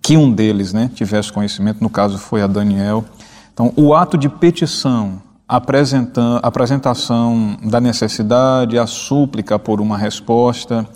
que 0.01 0.17
um 0.17 0.31
deles 0.31 0.73
né, 0.73 0.89
tivesse 0.93 1.31
conhecimento, 1.31 1.81
no 1.81 1.89
caso 1.89 2.17
foi 2.17 2.41
a 2.41 2.47
Daniel. 2.47 3.05
Então, 3.53 3.71
o 3.75 3.93
ato 3.93 4.17
de 4.17 4.27
petição, 4.27 5.21
apresenta- 5.47 6.39
apresentação 6.41 7.57
da 7.63 7.79
necessidade, 7.79 8.79
a 8.79 8.87
súplica 8.87 9.59
por 9.59 9.79
uma 9.79 9.97
resposta, 9.97 10.87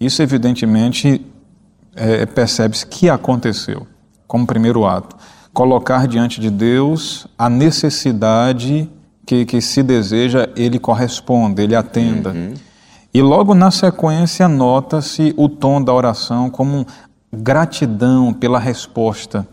isso 0.00 0.22
evidentemente 0.22 1.24
é, 1.94 2.24
percebe-se 2.26 2.86
que 2.86 3.08
aconteceu, 3.08 3.86
como 4.26 4.46
primeiro 4.46 4.86
ato. 4.86 5.16
Colocar 5.52 6.06
diante 6.06 6.40
de 6.40 6.50
Deus 6.50 7.26
a 7.36 7.48
necessidade 7.48 8.88
que, 9.26 9.44
que 9.44 9.60
se 9.60 9.82
deseja, 9.82 10.48
ele 10.56 10.78
corresponda, 10.78 11.62
ele 11.62 11.74
atenda. 11.74 12.30
Uhum. 12.30 12.54
E 13.12 13.20
logo 13.20 13.54
na 13.54 13.70
sequência, 13.70 14.48
nota-se 14.48 15.34
o 15.36 15.48
tom 15.48 15.82
da 15.82 15.92
oração 15.92 16.48
como 16.48 16.86
gratidão 17.32 18.32
pela 18.32 18.58
resposta 18.58 19.46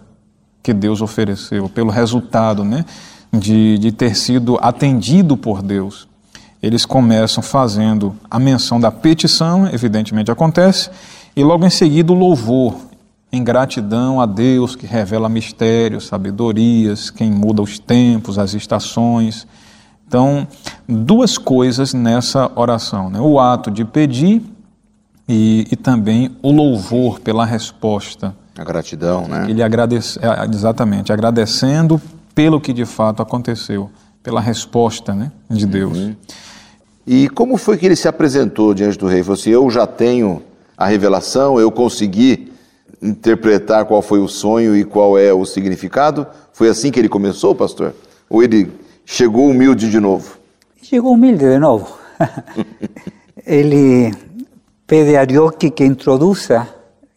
que 0.62 0.74
Deus 0.74 1.01
ofereceu, 1.01 1.70
pelo 1.70 1.89
resultado 1.89 2.63
né, 2.63 2.86
de, 3.32 3.77
de 3.77 3.91
ter 3.91 4.15
sido 4.15 4.58
atendido 4.62 5.38
por 5.38 5.62
Deus. 5.62 6.08
Eles 6.62 6.86
começam 6.86 7.41
fazendo 7.41 8.15
a 8.29 8.39
menção 8.39 8.79
da 8.79 8.91
petição, 8.91 9.67
evidentemente 9.67 10.32
acontece, 10.32 10.89
e 11.38 11.44
logo 11.44 11.63
em 11.63 11.70
seguida 11.70 12.12
o 12.12 12.15
louvor, 12.15 12.75
em 13.32 13.44
gratidão 13.44 14.20
a 14.20 14.25
Deus 14.25 14.75
que 14.75 14.88
revela 14.88 15.29
mistérios, 15.29 16.08
sabedorias, 16.08 17.12
quem 17.12 17.29
muda 17.29 17.62
os 17.62 17.77
tempos, 17.77 18.39
as 18.39 18.56
estações. 18.56 19.46
Então, 20.08 20.48
duas 20.89 21.38
coisas 21.38 21.94
nessa 21.94 22.51
oração: 22.56 23.12
né? 23.12 23.22
o 23.22 23.39
ato 23.39 23.70
de 23.70 23.86
pedir 23.86 24.41
e, 25.29 25.67
e, 25.72 25.75
também 25.75 26.36
o 26.41 26.51
louvor 26.51 27.20
pela 27.20 27.46
resposta. 27.46 28.36
A 28.58 28.63
gratidão, 28.63 29.27
né? 29.27 29.46
Ele 29.48 29.62
agradece, 29.62 30.17
é, 30.20 30.44
exatamente, 30.46 31.13
agradecendo 31.13 32.01
pelo 32.34 32.60
que 32.60 32.74
de 32.74 32.86
fato 32.86 33.22
aconteceu, 33.22 33.91
pela 34.24 34.41
resposta 34.41 35.13
né, 35.13 35.32
de 35.48 35.67
Deus. 35.67 35.96
Uhum. 35.96 36.15
E 37.06 37.29
como 37.29 37.58
foi 37.58 37.77
que 37.77 37.86
ele 37.86 37.96
se 37.96 38.08
apresentou 38.08 38.74
diante 38.74 38.98
do 38.98 39.06
rei? 39.06 39.22
Falou 39.22 39.39
assim: 39.39 39.51
Eu 39.51 39.70
já 39.70 39.86
tenho 39.86 40.41
a 40.77 40.86
revelação, 40.86 41.60
eu 41.60 41.72
consegui 41.72 42.51
interpretar 43.01 43.86
qual 43.86 44.01
foi 44.01 44.19
o 44.19 44.27
sonho 44.27 44.75
e 44.75 44.84
qual 44.84 45.17
é 45.17 45.34
o 45.34 45.43
significado? 45.43 46.27
Foi 46.53 46.69
assim 46.69 46.91
que 46.91 47.00
ele 47.00 47.10
começou, 47.10 47.55
pastor? 47.55 47.93
Ou 48.29 48.43
ele 48.43 48.72
chegou 49.05 49.50
humilde 49.50 49.89
de 49.89 50.00
novo? 50.00 50.38
Chegou 50.81 51.13
humilde 51.13 51.46
de 51.46 51.57
novo. 51.57 51.98
ele 53.46 54.13
pede 54.86 55.15
a 55.15 55.22
Arioque 55.22 55.72
que 55.72 55.84
introduza, 55.84 56.67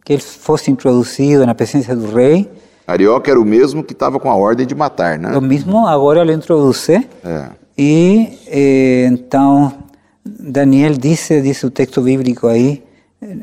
que 0.05 0.15
ele 0.15 0.23
fosse 0.23 0.71
introduzido 0.71 1.45
na 1.45 1.55
presença 1.55 1.95
do 1.95 2.11
rei. 2.15 2.51
Arioque 2.87 3.31
era 3.31 3.41
o 3.41 3.45
mesmo 3.45 3.85
que 3.85 3.93
estava 3.93 4.19
com 4.19 4.31
a 4.31 4.35
ordem 4.35 4.67
de 4.67 4.75
matar, 4.75 5.19
né? 5.19 5.37
O 5.37 5.41
mesmo, 5.41 5.87
agora 5.87 6.23
ele 6.23 6.33
introduz. 6.33 6.89
É. 6.89 7.05
E 7.79 8.39
eh, 8.49 9.09
então 9.13 9.73
Daniel 10.25 10.93
dice, 10.95 11.41
dice 11.41 11.65
o 11.65 11.71
texto 11.71 12.03
bíblico 12.03 12.47
aí, 12.47 12.83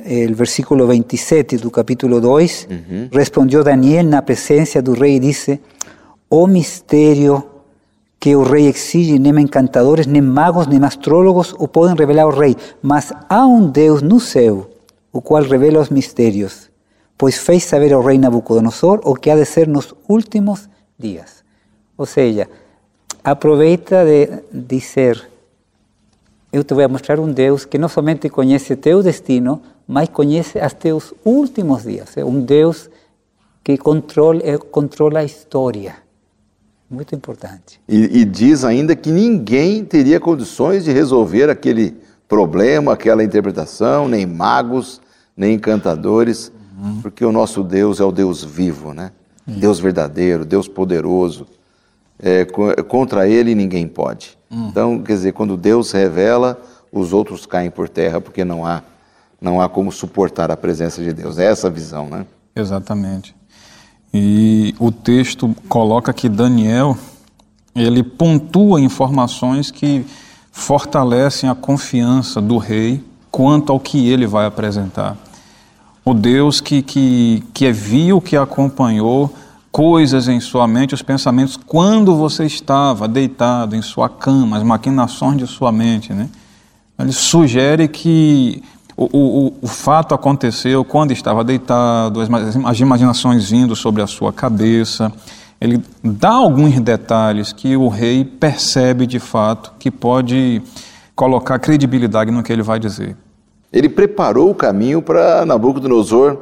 el 0.05 0.35
versículo 0.35 0.87
27 0.87 1.57
do 1.57 1.71
capítulo 1.71 2.19
2, 2.19 2.67
uhum. 2.69 3.09
respondeu 3.11 3.63
Daniel 3.63 4.05
na 4.05 4.21
presença 4.21 4.81
do 4.81 4.93
rei 4.93 5.15
e 5.15 5.19
disse: 5.19 5.59
O 6.29 6.47
mistério 6.47 7.43
que 8.19 8.35
o 8.35 8.43
rei 8.43 8.67
exige, 8.67 9.19
nem 9.19 9.39
encantadores, 9.39 10.07
nem 10.07 10.21
magos, 10.21 10.67
nem 10.67 10.83
astrólogos 10.83 11.53
o 11.57 11.67
podem 11.67 11.95
revelar 11.95 12.23
ao 12.23 12.31
rei, 12.31 12.55
mas 12.81 13.13
há 13.29 13.45
um 13.45 13.69
Deus 13.69 14.01
no 14.01 14.19
céu, 14.19 14.69
o 15.11 15.21
qual 15.21 15.43
revela 15.43 15.79
os 15.79 15.89
mistérios, 15.89 16.69
pois 17.17 17.37
fez 17.37 17.63
saber 17.63 17.93
ao 17.93 18.03
rei 18.03 18.17
Nabucodonosor 18.17 19.01
o 19.03 19.15
que 19.15 19.29
há 19.29 19.35
de 19.35 19.45
ser 19.45 19.67
nos 19.67 19.93
últimos 20.09 20.67
dias. 20.97 21.43
Ou 21.97 22.05
seja, 22.05 22.49
aproveita 23.23 24.03
de 24.03 24.43
dizer, 24.51 25.29
eu 26.51 26.63
te 26.63 26.73
vou 26.73 26.89
mostrar 26.89 27.19
um 27.19 27.31
Deus 27.31 27.65
que 27.65 27.77
não 27.77 27.87
somente 27.87 28.29
conhece 28.29 28.75
teu 28.75 29.03
destino, 29.03 29.61
mas 29.87 30.09
conhece 30.09 30.59
os 30.59 30.73
teus 30.73 31.13
últimos 31.23 31.83
dias. 31.83 32.17
É 32.17 32.25
um 32.25 32.41
Deus 32.41 32.89
que 33.63 33.77
controla, 33.77 34.41
controla 34.71 35.19
a 35.19 35.23
história. 35.23 35.95
Muito 36.89 37.13
importante. 37.15 37.79
E, 37.87 38.21
e, 38.21 38.25
diz 38.25 38.63
ainda 38.63 38.95
que 38.95 39.11
ninguém 39.11 39.83
teria 39.83 40.19
condições 40.19 40.85
de 40.85 40.91
resolver 40.91 41.49
aquele 41.49 41.95
problema, 42.27 42.93
aquela 42.93 43.23
interpretação, 43.23 44.07
nem 44.07 44.25
magos, 44.25 45.01
nem 45.35 45.55
encantadores, 45.55 46.51
uhum. 46.77 47.01
porque 47.01 47.25
o 47.25 47.31
nosso 47.31 47.61
Deus 47.63 47.99
é 47.99 48.05
o 48.05 48.11
Deus 48.11 48.43
vivo, 48.43 48.93
né? 48.93 49.11
Uhum. 49.45 49.59
Deus 49.59 49.79
verdadeiro, 49.79 50.45
Deus 50.45 50.67
poderoso. 50.67 51.45
É, 52.19 52.45
contra 52.87 53.27
ele 53.27 53.53
ninguém 53.53 53.87
pode. 53.87 54.37
Uhum. 54.49 54.69
Então, 54.69 54.99
quer 54.99 55.13
dizer, 55.13 55.33
quando 55.33 55.55
Deus 55.57 55.91
revela, 55.91 56.59
os 56.91 57.13
outros 57.13 57.45
caem 57.45 57.69
por 57.69 57.89
terra, 57.89 58.19
porque 58.19 58.43
não 58.43 58.65
há, 58.65 58.81
não 59.39 59.61
há 59.61 59.69
como 59.69 59.91
suportar 59.91 60.51
a 60.51 60.57
presença 60.57 61.03
de 61.03 61.13
Deus. 61.13 61.37
É 61.37 61.45
essa 61.45 61.67
a 61.67 61.71
visão, 61.71 62.09
né? 62.09 62.25
Exatamente. 62.55 63.35
E 64.13 64.73
o 64.79 64.91
texto 64.91 65.55
coloca 65.67 66.13
que 66.13 66.27
Daniel 66.27 66.97
ele 67.75 68.01
pontua 68.01 68.81
informações 68.81 69.69
que 69.69 70.05
fortalecem 70.51 71.47
a 71.49 71.53
confiança 71.53 72.41
do 72.41 72.57
rei 72.57 73.03
quanto 73.29 73.71
ao 73.71 73.79
que 73.79 74.09
ele 74.09 74.25
vai 74.25 74.47
apresentar. 74.47 75.15
O 76.03 76.13
Deus 76.13 76.59
que, 76.59 76.81
que, 76.81 77.43
que 77.53 77.71
viu, 77.71 78.19
que 78.19 78.35
acompanhou 78.35 79.31
coisas 79.71 80.27
em 80.27 80.39
sua 80.39 80.67
mente, 80.67 80.95
os 80.95 81.03
pensamentos, 81.03 81.55
quando 81.55 82.15
você 82.15 82.45
estava 82.45 83.07
deitado 83.07 83.75
em 83.75 83.81
sua 83.83 84.09
cama, 84.09 84.57
as 84.57 84.63
maquinações 84.63 85.37
de 85.37 85.45
sua 85.45 85.71
mente. 85.71 86.13
Né? 86.13 86.29
Ele 86.97 87.11
sugere 87.11 87.87
que 87.87 88.63
o, 88.97 89.05
o, 89.05 89.53
o 89.61 89.67
fato 89.67 90.15
aconteceu 90.15 90.83
quando 90.83 91.11
estava 91.11 91.43
deitado, 91.43 92.19
as, 92.19 92.27
as 92.65 92.79
imaginações 92.79 93.51
vindo 93.51 93.75
sobre 93.75 94.01
a 94.01 94.07
sua 94.07 94.33
cabeça. 94.33 95.13
Ele 95.61 95.81
dá 96.03 96.31
alguns 96.31 96.79
detalhes 96.79 97.53
que 97.53 97.77
o 97.77 97.87
rei 97.87 98.25
percebe 98.25 99.05
de 99.05 99.19
fato 99.19 99.73
que 99.77 99.91
pode 99.91 100.63
colocar 101.15 101.59
credibilidade 101.59 102.31
no 102.31 102.41
que 102.41 102.51
ele 102.51 102.63
vai 102.63 102.79
dizer. 102.79 103.15
Ele 103.71 103.87
preparou 103.87 104.49
o 104.49 104.55
caminho 104.55 105.01
para 105.01 105.45
Nabucodonosor 105.45 106.37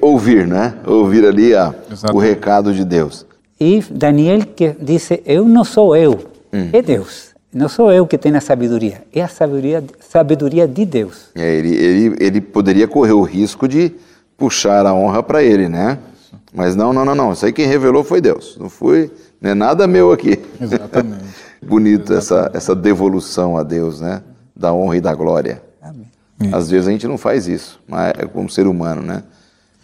ouvir, 0.00 0.46
né? 0.46 0.74
Ouvir 0.86 1.24
ali 1.24 1.54
a, 1.54 1.74
o 2.12 2.18
recado 2.18 2.72
de 2.72 2.84
Deus. 2.84 3.26
E 3.60 3.82
Daniel 3.90 4.46
que 4.46 4.76
disse: 4.80 5.20
Eu 5.26 5.44
não 5.48 5.64
sou 5.64 5.96
eu, 5.96 6.12
hum. 6.52 6.68
é 6.72 6.80
Deus. 6.80 7.27
Não 7.52 7.68
sou 7.68 7.90
eu 7.90 8.06
que 8.06 8.18
tenho 8.18 8.36
a 8.36 8.40
sabedoria, 8.40 9.02
é 9.12 9.22
a 9.22 9.28
sabedoria, 9.28 9.82
sabedoria 10.00 10.68
de 10.68 10.84
Deus. 10.84 11.30
É, 11.34 11.54
ele, 11.54 11.74
ele, 11.74 12.16
ele 12.20 12.40
poderia 12.40 12.86
correr 12.86 13.12
o 13.12 13.22
risco 13.22 13.66
de 13.66 13.94
puxar 14.36 14.84
a 14.84 14.94
honra 14.94 15.22
para 15.22 15.42
ele, 15.42 15.68
né? 15.68 15.98
Mas 16.52 16.76
não, 16.76 16.92
não, 16.92 17.04
não, 17.04 17.14
não. 17.14 17.32
Isso 17.32 17.46
aí 17.46 17.52
quem 17.52 17.66
revelou 17.66 18.04
foi 18.04 18.20
Deus. 18.20 18.56
Não 18.58 18.68
foi, 18.68 19.10
não 19.40 19.50
é 19.50 19.54
nada 19.54 19.86
meu 19.86 20.12
aqui. 20.12 20.38
Exatamente. 20.60 21.24
Bonito 21.60 22.12
Essa, 22.12 22.50
essa 22.54 22.74
devolução 22.74 23.56
a 23.56 23.62
Deus, 23.62 24.00
né? 24.00 24.22
Da 24.54 24.72
honra 24.72 24.96
e 24.96 25.00
da 25.00 25.14
glória. 25.14 25.62
Amém. 25.82 26.06
Às 26.52 26.70
vezes 26.70 26.86
a 26.86 26.90
gente 26.90 27.06
não 27.06 27.18
faz 27.18 27.48
isso, 27.48 27.80
mas 27.88 28.12
é 28.16 28.26
como 28.26 28.48
ser 28.48 28.66
humano, 28.66 29.02
né? 29.02 29.24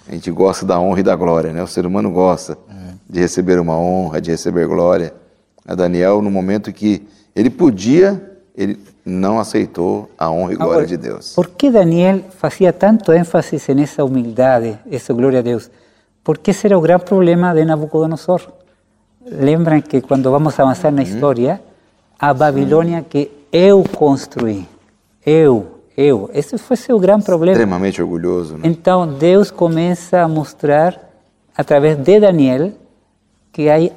A 0.06 0.12
gente 0.12 0.30
gosta 0.30 0.66
da 0.66 0.78
honra 0.78 1.00
e 1.00 1.02
da 1.02 1.16
glória, 1.16 1.52
né? 1.52 1.62
O 1.62 1.66
ser 1.66 1.86
humano 1.86 2.10
gosta 2.10 2.58
é. 2.68 2.92
de 3.08 3.20
receber 3.20 3.58
uma 3.58 3.76
honra, 3.76 4.20
de 4.20 4.30
receber 4.30 4.66
glória. 4.66 5.14
A 5.66 5.74
Daniel, 5.74 6.20
no 6.20 6.30
momento 6.30 6.72
que 6.72 7.06
ele 7.34 7.50
podia, 7.50 8.38
ele 8.56 8.78
não 9.04 9.38
aceitou 9.38 10.10
a 10.16 10.30
honra 10.30 10.52
e 10.52 10.56
glória 10.56 10.72
Agora, 10.72 10.86
de 10.86 10.96
Deus. 10.96 11.34
Por 11.34 11.48
que 11.48 11.70
Daniel 11.70 12.22
fazia 12.38 12.72
tanto 12.72 13.12
ênfase 13.12 13.60
nessa 13.74 14.04
humildade, 14.04 14.78
essa 14.90 15.12
glória 15.12 15.40
a 15.40 15.42
Deus? 15.42 15.70
Porque 16.22 16.52
esse 16.52 16.66
era 16.66 16.78
o 16.78 16.80
grande 16.80 17.04
problema 17.04 17.52
de 17.52 17.64
Nabucodonosor. 17.64 18.40
Lembram 19.26 19.80
que 19.80 20.00
quando 20.00 20.30
vamos 20.30 20.58
avançar 20.58 20.90
na 20.92 21.02
história, 21.02 21.60
a 22.18 22.32
Babilônia 22.32 23.02
que 23.02 23.30
eu 23.52 23.84
construí, 23.96 24.66
eu, 25.24 25.66
eu, 25.96 26.30
esse 26.32 26.56
foi 26.56 26.76
seu 26.76 26.98
grande 26.98 27.24
problema. 27.24 27.52
Extremamente 27.52 28.00
orgulhoso. 28.00 28.56
Né? 28.56 28.60
Então 28.64 29.06
Deus 29.06 29.50
começa 29.50 30.20
a 30.20 30.28
mostrar, 30.28 30.98
através 31.56 31.96
de 31.96 32.20
Daniel, 32.20 32.72
que 33.52 33.68
aí 33.68 33.92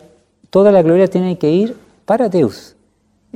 toda 0.52 0.78
a 0.78 0.82
glória 0.82 1.08
tem 1.08 1.36
que 1.36 1.48
ir 1.48 1.76
para 2.06 2.28
Deus. 2.28 2.77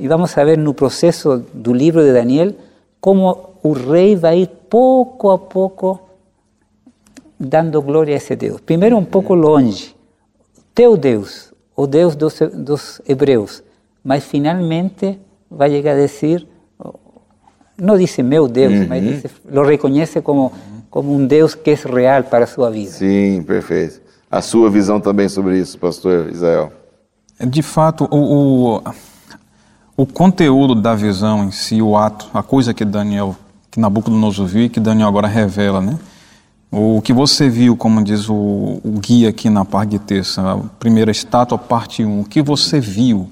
E 0.02 0.08
vamos 0.08 0.36
a 0.36 0.42
ver 0.42 0.58
no 0.58 0.74
processo 0.74 1.46
do 1.54 1.72
livro 1.72 2.02
de 2.02 2.12
Daniel 2.12 2.52
como 3.00 3.50
o 3.62 3.70
rei 3.70 4.16
vai 4.16 4.40
ir 4.40 4.48
pouco 4.68 5.30
a 5.30 5.38
pouco 5.38 6.00
dando 7.38 7.80
glória 7.80 8.12
a 8.12 8.16
esse 8.16 8.34
Deus. 8.34 8.60
Primeiro 8.60 8.96
um 8.96 9.04
pouco 9.04 9.32
longe, 9.32 9.94
teu 10.74 10.96
Deus, 10.96 11.54
o 11.76 11.86
Deus 11.86 12.16
dos, 12.16 12.36
dos 12.52 13.00
hebreus, 13.06 13.62
mas 14.02 14.24
finalmente 14.24 15.20
vai 15.48 15.70
chegar 15.70 15.92
a 15.92 16.04
dizer, 16.04 16.48
não 17.78 17.96
diz 17.96 18.18
meu 18.18 18.48
Deus, 18.48 18.72
uhum. 18.72 18.86
mas 18.88 19.02
diz, 19.04 19.24
lo 19.48 19.62
reconhece 19.62 20.20
como, 20.20 20.52
como 20.90 21.14
um 21.14 21.24
Deus 21.24 21.54
que 21.54 21.70
é 21.70 21.74
real 21.74 22.24
para 22.24 22.42
a 22.42 22.48
sua 22.48 22.72
vida. 22.72 22.90
Sim, 22.90 23.44
perfeito. 23.44 24.02
A 24.28 24.42
sua 24.42 24.68
visão 24.68 25.00
também 25.00 25.28
sobre 25.28 25.60
isso, 25.60 25.78
pastor 25.78 26.28
Israel? 26.28 26.72
De 27.38 27.62
fato, 27.62 28.08
o, 28.10 28.78
o 28.78 28.82
o 29.96 30.06
conteúdo 30.06 30.74
da 30.74 30.94
visão 30.94 31.44
em 31.44 31.50
si, 31.50 31.82
o 31.82 31.96
ato, 31.96 32.28
a 32.32 32.42
coisa 32.42 32.72
que 32.72 32.84
Daniel, 32.84 33.36
que 33.70 33.78
Nabucodonosor 33.78 34.46
viu 34.46 34.64
e 34.64 34.68
que 34.68 34.80
Daniel 34.80 35.08
agora 35.08 35.28
revela, 35.28 35.80
né? 35.80 35.98
O 36.70 37.02
que 37.02 37.12
você 37.12 37.50
viu, 37.50 37.76
como 37.76 38.02
diz 38.02 38.30
o, 38.30 38.80
o 38.82 38.98
guia 38.98 39.28
aqui 39.28 39.50
na 39.50 39.62
parte 39.62 39.90
de 39.90 39.98
terça, 39.98 40.52
a 40.52 40.56
primeira 40.78 41.10
estátua, 41.10 41.58
parte 41.58 42.02
1, 42.02 42.20
o 42.20 42.24
que 42.24 42.40
você 42.40 42.80
viu? 42.80 43.30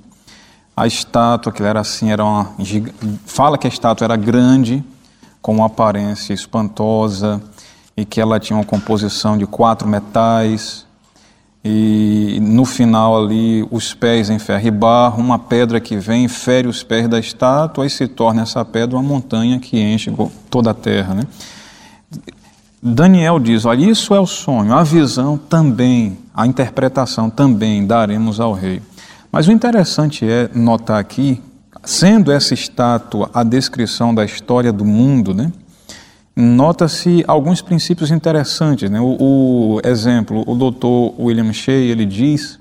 A 0.76 0.86
estátua, 0.86 1.50
que 1.50 1.62
era 1.62 1.80
assim, 1.80 2.10
era 2.10 2.22
uma. 2.22 2.50
Fala 3.24 3.56
que 3.56 3.66
a 3.66 3.70
estátua 3.70 4.04
era 4.04 4.16
grande, 4.16 4.84
com 5.40 5.54
uma 5.54 5.66
aparência 5.66 6.34
espantosa, 6.34 7.40
e 7.96 8.04
que 8.04 8.20
ela 8.20 8.38
tinha 8.38 8.58
uma 8.58 8.64
composição 8.64 9.38
de 9.38 9.46
quatro 9.46 9.88
metais, 9.88 10.86
e 11.62 12.38
no 12.40 12.64
final 12.64 13.22
ali 13.22 13.66
os 13.70 13.92
pés 13.92 14.30
em 14.30 14.38
ferro 14.38 14.66
e 14.66 14.70
barro, 14.70 15.22
uma 15.22 15.38
pedra 15.38 15.78
que 15.78 15.96
vem, 15.96 16.26
fere 16.26 16.66
os 16.66 16.82
pés 16.82 17.06
da 17.06 17.18
estátua 17.18 17.86
e 17.86 17.90
se 17.90 18.08
torna 18.08 18.42
essa 18.42 18.64
pedra 18.64 18.96
uma 18.96 19.02
montanha 19.02 19.58
que 19.58 19.78
enche 19.78 20.10
toda 20.48 20.70
a 20.70 20.74
terra. 20.74 21.14
Né? 21.14 21.22
Daniel 22.82 23.38
diz: 23.38 23.66
olha, 23.66 23.90
isso 23.90 24.14
é 24.14 24.20
o 24.20 24.26
sonho, 24.26 24.72
a 24.72 24.82
visão 24.82 25.36
também, 25.36 26.16
a 26.34 26.46
interpretação 26.46 27.28
também 27.28 27.86
daremos 27.86 28.40
ao 28.40 28.54
rei. 28.54 28.80
Mas 29.30 29.46
o 29.46 29.52
interessante 29.52 30.24
é 30.24 30.48
notar 30.54 30.98
aqui, 30.98 31.42
sendo 31.84 32.32
essa 32.32 32.54
estátua 32.54 33.30
a 33.34 33.42
descrição 33.42 34.14
da 34.14 34.24
história 34.24 34.72
do 34.72 34.84
mundo, 34.84 35.34
né? 35.34 35.52
Nota-se 36.40 37.24
alguns 37.26 37.60
princípios 37.62 38.10
interessantes. 38.10 38.90
Né? 38.90 39.00
O, 39.00 39.16
o, 39.20 39.80
exemplo, 39.84 40.42
o 40.46 40.54
doutor 40.54 41.14
William 41.18 41.52
Shea, 41.52 41.74
ele 41.74 42.06
diz 42.06 42.58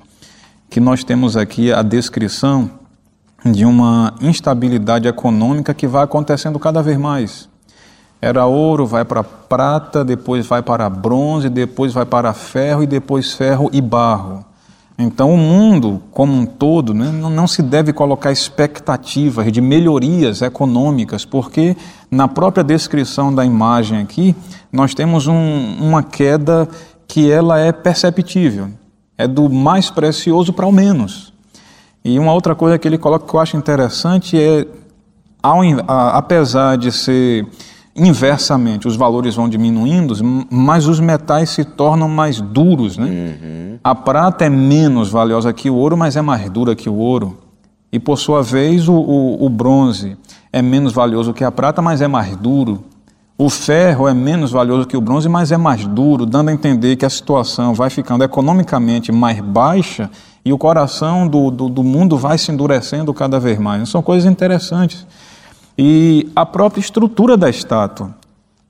que 0.69 0.79
nós 0.79 1.03
temos 1.03 1.35
aqui 1.35 1.71
a 1.71 1.81
descrição 1.81 2.69
de 3.43 3.65
uma 3.65 4.13
instabilidade 4.21 5.07
econômica 5.07 5.73
que 5.73 5.87
vai 5.87 6.03
acontecendo 6.03 6.59
cada 6.59 6.81
vez 6.81 6.97
mais. 6.97 7.49
Era 8.21 8.45
ouro, 8.45 8.85
vai 8.85 9.05
para 9.05 9.23
prata, 9.23 10.03
depois 10.03 10.45
vai 10.45 10.61
para 10.61 10.89
bronze, 10.89 11.49
depois 11.49 11.93
vai 11.93 12.05
para 12.05 12.33
ferro 12.33 12.83
e 12.83 12.87
depois 12.87 13.31
ferro 13.31 13.69
e 13.71 13.79
barro. 13.81 14.45
Então, 15.01 15.33
o 15.33 15.37
mundo 15.37 16.03
como 16.11 16.33
um 16.33 16.45
todo 16.45 16.93
né, 16.93 17.09
não 17.09 17.47
se 17.47 17.61
deve 17.61 17.93
colocar 17.93 18.33
expectativas 18.33 19.49
de 19.49 19.61
melhorias 19.61 20.41
econômicas, 20.41 21.23
porque 21.23 21.77
na 22.11 22.27
própria 22.27 22.63
descrição 22.63 23.33
da 23.33 23.45
imagem 23.45 23.99
aqui, 23.99 24.35
nós 24.71 24.93
temos 24.93 25.27
um, 25.27 25.77
uma 25.79 26.01
queda 26.01 26.67
que 27.07 27.29
ela 27.29 27.59
é 27.59 27.71
perceptível, 27.71 28.69
é 29.17 29.27
do 29.27 29.49
mais 29.49 29.89
precioso 29.89 30.53
para 30.53 30.65
o 30.65 30.71
menos. 30.71 31.33
E 32.03 32.17
uma 32.17 32.33
outra 32.33 32.55
coisa 32.55 32.77
que 32.77 32.87
ele 32.87 32.97
coloca 32.97 33.27
que 33.27 33.33
eu 33.33 33.39
acho 33.39 33.57
interessante 33.57 34.39
é, 34.39 34.65
ao, 35.41 35.61
a, 35.87 36.17
apesar 36.17 36.77
de 36.77 36.91
ser 36.91 37.45
inversamente, 37.95 38.87
os 38.87 38.95
valores 38.95 39.35
vão 39.35 39.49
diminuindo, 39.49 40.13
mas 40.49 40.87
os 40.87 40.99
metais 40.99 41.49
se 41.49 41.65
tornam 41.65 42.07
mais 42.07 42.39
duros. 42.39 42.97
Né? 42.97 43.05
Uhum. 43.05 43.79
A 43.83 43.93
prata 43.93 44.45
é 44.45 44.49
menos 44.49 45.09
valiosa 45.09 45.51
que 45.51 45.69
o 45.69 45.75
ouro, 45.75 45.97
mas 45.97 46.15
é 46.15 46.21
mais 46.21 46.49
dura 46.49 46.75
que 46.75 46.89
o 46.89 46.95
ouro. 46.95 47.37
E 47.91 47.99
por 47.99 48.17
sua 48.17 48.41
vez, 48.41 48.87
o, 48.87 48.93
o, 48.93 49.45
o 49.45 49.49
bronze 49.49 50.15
é 50.51 50.61
menos 50.61 50.93
valioso 50.93 51.33
que 51.33 51.43
a 51.43 51.51
prata, 51.51 51.81
mas 51.81 52.01
é 52.01 52.07
mais 52.07 52.35
duro. 52.35 52.83
O 53.37 53.49
ferro 53.49 54.07
é 54.07 54.13
menos 54.13 54.51
valioso 54.51 54.85
que 54.85 54.97
o 54.97 55.01
bronze, 55.01 55.29
mas 55.29 55.51
é 55.51 55.57
mais 55.57 55.85
duro, 55.85 56.25
dando 56.25 56.49
a 56.49 56.53
entender 56.53 56.97
que 56.97 57.05
a 57.05 57.09
situação 57.09 57.73
vai 57.73 57.89
ficando 57.89 58.23
economicamente 58.23 59.11
mais 59.11 59.39
baixa 59.39 60.09
e 60.43 60.51
o 60.51 60.57
coração 60.57 61.27
do, 61.27 61.49
do, 61.49 61.69
do 61.69 61.83
mundo 61.83 62.17
vai 62.17 62.37
se 62.37 62.51
endurecendo 62.51 63.13
cada 63.13 63.39
vez 63.39 63.57
mais. 63.57 63.87
São 63.87 64.01
coisas 64.01 64.29
interessantes. 64.29 65.07
E 65.77 66.29
a 66.35 66.45
própria 66.45 66.81
estrutura 66.81 67.37
da 67.37 67.49
estátua, 67.49 68.13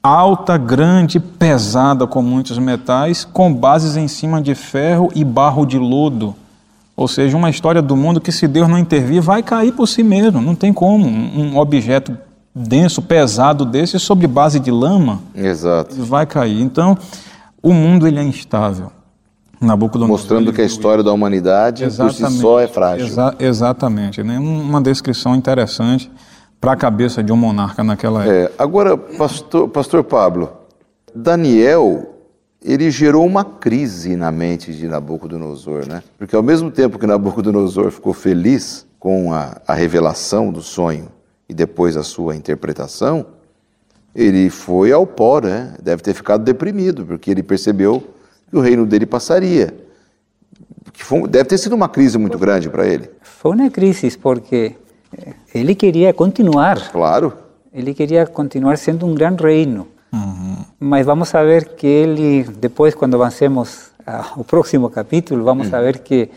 alta, 0.04 0.56
grande, 0.58 1.20
pesada 1.20 2.06
com 2.06 2.22
muitos 2.22 2.60
metais, 2.60 3.26
com 3.26 3.52
bases 3.52 3.98
em 3.98 4.08
cima 4.08 4.39
de 4.39 4.54
ferro 4.54 5.10
e 5.15 5.24
barro 5.24 5.65
de 5.65 5.80
lodo. 5.80 6.36
Ou 7.00 7.08
seja, 7.08 7.38
uma 7.38 7.50
história 7.50 7.82
do 7.82 7.96
mundo 7.96 8.20
que 8.20 8.30
se 8.30 8.46
Deus 8.46 8.68
não 8.68 8.78
intervir 8.78 9.22
vai 9.22 9.42
cair 9.42 9.72
por 9.72 9.88
si 9.88 10.04
mesmo, 10.04 10.42
não 10.42 10.54
tem 10.54 10.74
como 10.74 11.08
um 11.08 11.58
objeto 11.58 12.18
denso, 12.54 13.02
pesado 13.02 13.64
desse 13.64 13.98
sobre 13.98 14.28
base 14.28 14.60
de 14.60 14.70
lama, 14.70 15.22
Exato. 15.34 15.96
vai 16.04 16.26
cair. 16.26 16.60
Então, 16.60 16.98
o 17.64 17.72
mundo 17.72 18.06
ele 18.06 18.20
é 18.20 18.24
instável. 18.24 18.92
Nabucodonosor, 19.62 20.10
Mostrando 20.10 20.52
que 20.52 20.60
a 20.62 20.66
história 20.66 21.02
da 21.02 21.14
humanidade 21.14 21.86
por 21.90 22.12
si 22.12 22.30
só 22.32 22.60
é 22.60 22.68
frágil. 22.68 23.06
Exa 23.06 23.34
exatamente. 23.40 24.22
Né? 24.22 24.38
Uma 24.38 24.82
descrição 24.82 25.34
interessante 25.38 26.12
para 26.60 26.74
a 26.74 26.76
cabeça 26.76 27.24
de 27.24 27.32
um 27.32 27.38
monarca 27.38 27.82
naquela 27.82 28.26
época. 28.26 28.36
É, 28.36 28.52
agora, 28.62 28.98
pastor, 28.98 29.70
pastor 29.70 30.04
Pablo, 30.04 30.50
Daniel, 31.16 32.19
ele 32.63 32.91
gerou 32.91 33.26
uma 33.26 33.43
crise 33.43 34.15
na 34.15 34.32
mente 34.32 34.74
de 34.74 34.88
Nabucodonosor, 34.88 35.88
né? 35.88 36.04
Porque 36.17 36.36
ao 36.36 36.43
mesmo 36.43 36.69
tempo 36.69 37.00
que 37.00 37.08
Nabucodonosor 37.08 37.89
ficou 37.91 38.13
feliz 38.13 38.86
com 39.00 39.34
a, 39.34 39.62
a 39.65 39.74
revelação 39.74 40.52
do 40.52 40.62
sonho 40.62 41.08
e 41.48 41.54
depois 41.54 41.95
a 41.95 42.04
sua 42.04 42.36
interpretação, 42.36 43.26
ele 44.13 44.50
foi 44.50 44.91
ao 44.91 45.08
pó, 45.08 45.39
né? 45.39 45.76
Deve 45.82 46.02
ter 46.02 46.13
ficado 46.13 46.43
deprimido, 46.43 47.06
porque 47.06 47.32
ele 47.32 47.41
percebeu 47.41 48.04
que 48.50 48.58
o 48.58 48.60
reino 48.60 48.86
dele 48.86 49.06
passaria. 49.06 49.74
Que 50.91 51.04
foi, 51.04 51.28
deve 51.28 51.45
ter 51.45 51.58
sido 51.58 51.74
uma 51.74 51.88
crise 51.88 52.17
muito 52.17 52.38
grande 52.38 52.69
para 52.69 52.86
ele. 52.86 53.10
Foi 53.22 53.54
uma 53.54 53.69
crise, 53.69 54.17
porque 54.17 54.76
ele 55.54 55.76
queria 55.76 56.13
continuar. 56.13 56.91
Claro. 56.91 57.34
Ele 57.74 57.93
queria 57.93 58.26
continuar 58.26 58.78
sendo 58.78 59.06
um 59.06 59.15
grande 59.15 59.43
reino. 59.43 59.88
Mas 60.80 61.06
vamos 61.06 61.36
a 61.36 61.44
ver 61.44 61.76
que 61.76 61.86
ele, 61.86 62.44
depois, 62.44 62.96
quando 62.96 63.15
avancemos 63.15 63.92
ao 64.06 64.44
próximo 64.46 64.89
capítulo, 64.89 65.44
vamos 65.44 65.74
a 65.74 65.82
ver 65.82 66.00
que 66.00 66.30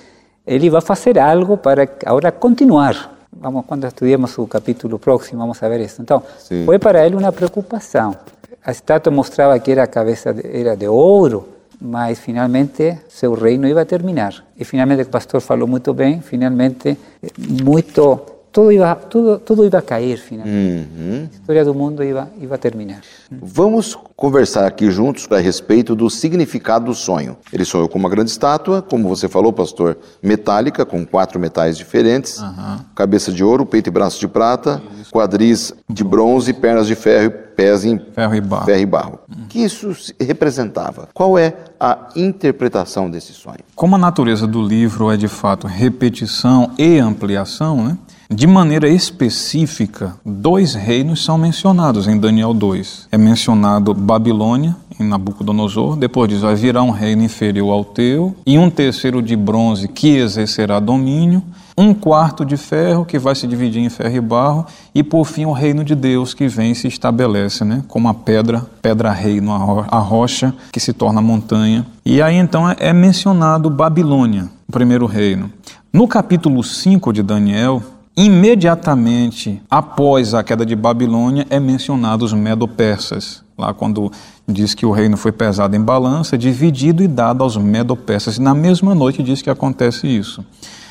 ele 0.44 0.68
vai 0.68 0.81
fazer 0.81 1.18
algo 1.18 1.57
para 1.57 1.88
agora 2.05 2.33
continuar. 2.33 3.11
Vamos, 3.33 3.64
quando 3.66 3.87
estudemos 3.87 4.37
o 4.38 4.46
capítulo 4.46 4.98
próximo, 4.98 5.40
vamos 5.40 5.62
a 5.62 5.68
ver 5.68 5.81
isso. 5.81 6.02
Então, 6.02 6.22
Sim. 6.38 6.64
foi 6.66 6.78
para 6.78 7.07
ele 7.07 7.14
uma 7.14 7.33
preocupação. 7.33 8.16
A 8.64 8.72
estátua 8.72 9.12
mostrava 9.12 9.59
que 9.59 9.70
era 9.70 9.85
a 9.85 9.87
cabeça 9.87 10.35
de, 10.35 10.44
era 10.44 10.76
de 10.76 10.88
ouro, 10.88 11.48
mas 11.81 12.18
finalmente 12.18 12.98
seu 13.09 13.35
reino 13.35 13.66
ia 13.66 13.85
terminar. 13.85 14.44
E 14.59 14.64
finalmente 14.64 15.02
o 15.02 15.07
pastor 15.07 15.40
falou 15.40 15.66
muito 15.66 15.94
bem, 15.94 16.20
finalmente 16.20 16.98
muito 17.38 18.20
tudo 18.52 18.70
iba, 18.70 18.94
tudo, 18.94 19.38
tudo 19.38 19.64
iba 19.64 19.78
a 19.78 19.82
cair 19.82 20.18
finalmente. 20.18 20.86
Uhum. 20.94 21.28
A 21.32 21.34
história 21.34 21.64
do 21.64 21.74
mundo 21.74 22.04
iba, 22.04 22.28
iba 22.38 22.54
a 22.54 22.58
terminar. 22.58 23.00
Vamos 23.30 23.96
conversar 24.14 24.66
aqui 24.66 24.90
juntos 24.90 25.26
a 25.32 25.38
respeito 25.38 25.96
do 25.96 26.10
significado 26.10 26.84
do 26.84 26.94
sonho. 26.94 27.36
Ele 27.50 27.64
sonhou 27.64 27.88
com 27.88 27.98
uma 27.98 28.10
grande 28.10 28.30
estátua, 28.30 28.82
como 28.82 29.08
você 29.08 29.26
falou, 29.26 29.52
pastor, 29.52 29.96
metálica, 30.22 30.84
com 30.84 31.04
quatro 31.06 31.40
metais 31.40 31.78
diferentes, 31.78 32.38
uhum. 32.38 32.78
cabeça 32.94 33.32
de 33.32 33.42
ouro, 33.42 33.64
peito 33.64 33.88
e 33.88 33.90
braço 33.90 34.20
de 34.20 34.28
prata, 34.28 34.82
isso. 35.00 35.10
quadris 35.10 35.72
de 35.88 36.04
bronze, 36.04 36.52
pernas 36.52 36.86
de 36.86 36.94
ferro 36.94 37.26
e 37.26 37.30
pés 37.30 37.84
em 37.84 37.98
ferro 37.98 38.34
e 38.34 38.40
barro. 38.40 38.64
Ferro 38.66 38.80
e 38.80 38.86
barro. 38.86 39.18
Uhum. 39.28 39.46
que 39.48 39.60
isso 39.60 39.94
representava? 40.20 41.08
Qual 41.14 41.38
é 41.38 41.54
a 41.80 42.08
interpretação 42.14 43.10
desse 43.10 43.32
sonho? 43.32 43.60
Como 43.74 43.96
a 43.96 43.98
natureza 43.98 44.46
do 44.46 44.62
livro 44.62 45.10
é 45.10 45.16
de 45.16 45.28
fato 45.28 45.66
repetição 45.66 46.70
e 46.78 46.98
ampliação, 46.98 47.82
né? 47.84 47.98
De 48.35 48.47
maneira 48.47 48.88
específica, 48.88 50.16
dois 50.25 50.73
reinos 50.73 51.23
são 51.23 51.37
mencionados 51.37 52.09
em 52.09 52.18
Daniel 52.18 52.55
2. 52.55 53.09
É 53.12 53.18
mencionado 53.18 53.92
Babilônia, 53.92 54.75
em 54.99 55.07
Nabucodonosor, 55.07 55.97
depois 55.97 56.31
diz: 56.31 56.40
vai 56.40 56.55
virar 56.55 56.83
um 56.83 56.90
reino 56.90 57.23
inferior 57.23 57.71
ao 57.71 57.85
teu, 57.85 58.35
e 58.47 58.59
um 58.59 58.71
terceiro 58.71 59.21
de 59.21 59.37
bronze 59.37 59.87
que 59.87 60.16
exercerá 60.16 60.81
domínio, 60.81 61.42
um 61.77 61.92
quarto 61.92 62.42
de 62.42 62.57
ferro 62.57 63.05
que 63.05 63.18
vai 63.18 63.35
se 63.35 63.47
dividir 63.47 63.83
em 63.83 63.90
ferro 63.90 64.16
e 64.16 64.21
barro, 64.21 64.66
e 64.95 65.03
por 65.03 65.27
fim 65.27 65.45
o 65.45 65.53
reino 65.53 65.85
de 65.85 65.95
Deus 65.95 66.33
que 66.33 66.49
vem 66.49 66.73
e 66.73 66.75
se 66.75 66.88
estabelece, 66.88 67.66
né, 67.66 67.85
como 67.87 68.09
a 68.09 68.14
pedra, 68.14 68.64
pedra 68.81 69.12
reino, 69.12 69.53
a 69.53 69.99
rocha 69.99 70.55
que 70.73 70.81
se 70.81 70.95
torna 70.95 71.21
montanha. 71.21 71.87
E 72.03 72.23
aí 72.23 72.37
então 72.37 72.66
é 72.79 72.95
mencionado 72.95 73.68
Babilônia, 73.68 74.49
o 74.66 74.73
primeiro 74.73 75.05
reino. 75.05 75.53
No 75.92 76.09
capítulo 76.09 76.64
5 76.64 77.12
de 77.12 77.23
Daniel, 77.23 77.83
Imediatamente 78.16 79.62
após 79.70 80.35
a 80.35 80.44
queda 80.44 80.66
de 80.66 80.77
Babilônia 80.77 81.46
é 81.48 81.59
mencionado 81.59 82.27
os 82.27 82.33
Medo-Persas, 82.35 83.42
lá 83.57 83.72
quando 83.72 84.12
diz 84.46 84.75
que 84.75 84.85
o 84.85 84.90
reino 84.90 85.16
foi 85.16 85.33
pesado 85.33 85.75
em 85.75 85.81
balança, 85.81 86.37
dividido 86.37 87.03
e 87.03 87.09
dado 87.09 87.42
aos 87.42 87.57
Medo-Persas. 87.57 88.38
Na 88.38 88.55
mesma 88.55 88.94
noite 88.94 89.22
diz 89.22 89.40
que 89.40 89.48
acontece 89.48 90.07
isso. 90.07 90.44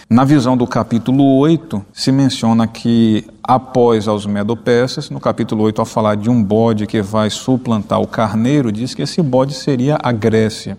Na 0.10 0.26
visão 0.26 0.58
do 0.58 0.66
capítulo 0.66 1.38
8, 1.38 1.86
se 1.94 2.12
menciona 2.12 2.66
que 2.66 3.24
após 3.44 4.08
aos 4.08 4.26
Medo-Persas, 4.26 5.10
no 5.12 5.20
capítulo 5.20 5.64
8, 5.64 5.80
ao 5.80 5.86
falar 5.86 6.16
de 6.16 6.30
um 6.30 6.44
bode 6.44 6.88
que 6.88 7.04
vai 7.04 7.30
suplantar 7.30 8.02
o 8.02 8.08
carneiro, 8.08 8.72
diz 8.72 8.96
que 8.96 9.04
esse 9.04 9.22
bode 9.22 9.54
seria 9.54 9.98
a 10.02 10.12
Grécia. 10.12 10.78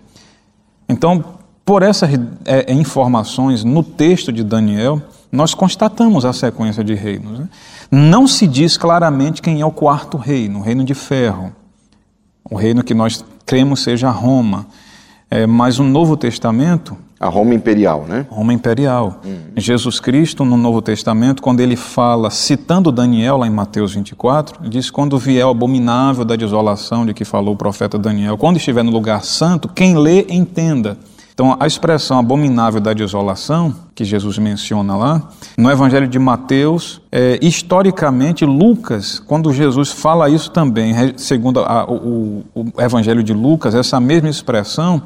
Então, 0.87 1.23
por 1.65 1.81
essas 1.81 2.11
é, 2.45 2.71
informações 2.73 3.63
no 3.63 3.81
texto 3.81 4.31
de 4.31 4.43
Daniel, 4.43 5.01
nós 5.33 5.55
constatamos 5.55 6.25
a 6.25 6.31
sequência 6.31 6.83
de 6.83 6.93
reinos. 6.93 7.39
Né? 7.39 7.49
Não 7.89 8.27
se 8.27 8.45
diz 8.45 8.77
claramente 8.77 9.41
quem 9.41 9.61
é 9.61 9.65
o 9.65 9.71
quarto 9.71 10.15
reino, 10.15 10.59
o 10.59 10.61
reino 10.61 10.83
de 10.83 10.93
ferro. 10.93 11.51
O 12.47 12.55
reino 12.55 12.83
que 12.83 12.93
nós 12.93 13.25
cremos 13.43 13.81
seja 13.81 14.11
Roma. 14.11 14.67
É, 15.31 15.47
mas 15.47 15.79
o 15.79 15.83
Novo 15.83 16.15
Testamento 16.15 16.95
A 17.19 17.27
Roma 17.27 17.55
Imperial, 17.55 18.05
né? 18.07 18.27
Roma 18.29 18.53
imperial. 18.53 19.21
Jesus 19.57 19.99
Cristo, 19.99 20.45
no 20.45 20.55
Novo 20.55 20.79
Testamento, 20.79 21.41
quando 21.41 21.61
ele 21.61 21.75
fala, 21.75 22.29
citando 22.29 22.91
Daniel 22.91 23.37
lá 23.37 23.47
em 23.47 23.49
Mateus 23.49 23.95
24, 23.95 24.59
ele 24.61 24.69
diz: 24.69 24.91
Quando 24.91 25.17
vier 25.17 25.47
o 25.47 25.49
abominável 25.49 26.23
da 26.23 26.35
desolação 26.35 27.07
de 27.07 27.13
que 27.15 27.25
falou 27.25 27.55
o 27.55 27.57
profeta 27.57 27.97
Daniel, 27.97 28.37
quando 28.37 28.57
estiver 28.57 28.83
no 28.83 28.91
lugar 28.91 29.23
santo, 29.23 29.67
quem 29.67 29.97
lê, 29.97 30.27
entenda. 30.29 30.95
Então, 31.33 31.57
a 31.59 31.65
expressão 31.65 32.19
abominável 32.19 32.79
da 32.79 32.93
desolação, 32.93 33.73
que 33.95 34.05
Jesus 34.05 34.37
menciona 34.37 34.95
lá, 34.95 35.29
no 35.57 35.71
Evangelho 35.71 36.07
de 36.07 36.19
Mateus, 36.19 37.01
é, 37.11 37.39
historicamente, 37.41 38.45
Lucas, 38.45 39.17
quando 39.19 39.51
Jesus 39.51 39.89
fala 39.91 40.29
isso 40.29 40.51
também, 40.51 40.93
segundo 41.17 41.61
a- 41.61 41.85
o, 41.89 42.43
o- 42.53 42.65
Evangelho 42.81 43.23
de 43.23 43.33
Lucas, 43.33 43.73
essa 43.73 43.99
mesma 43.99 44.29
expressão 44.29 45.01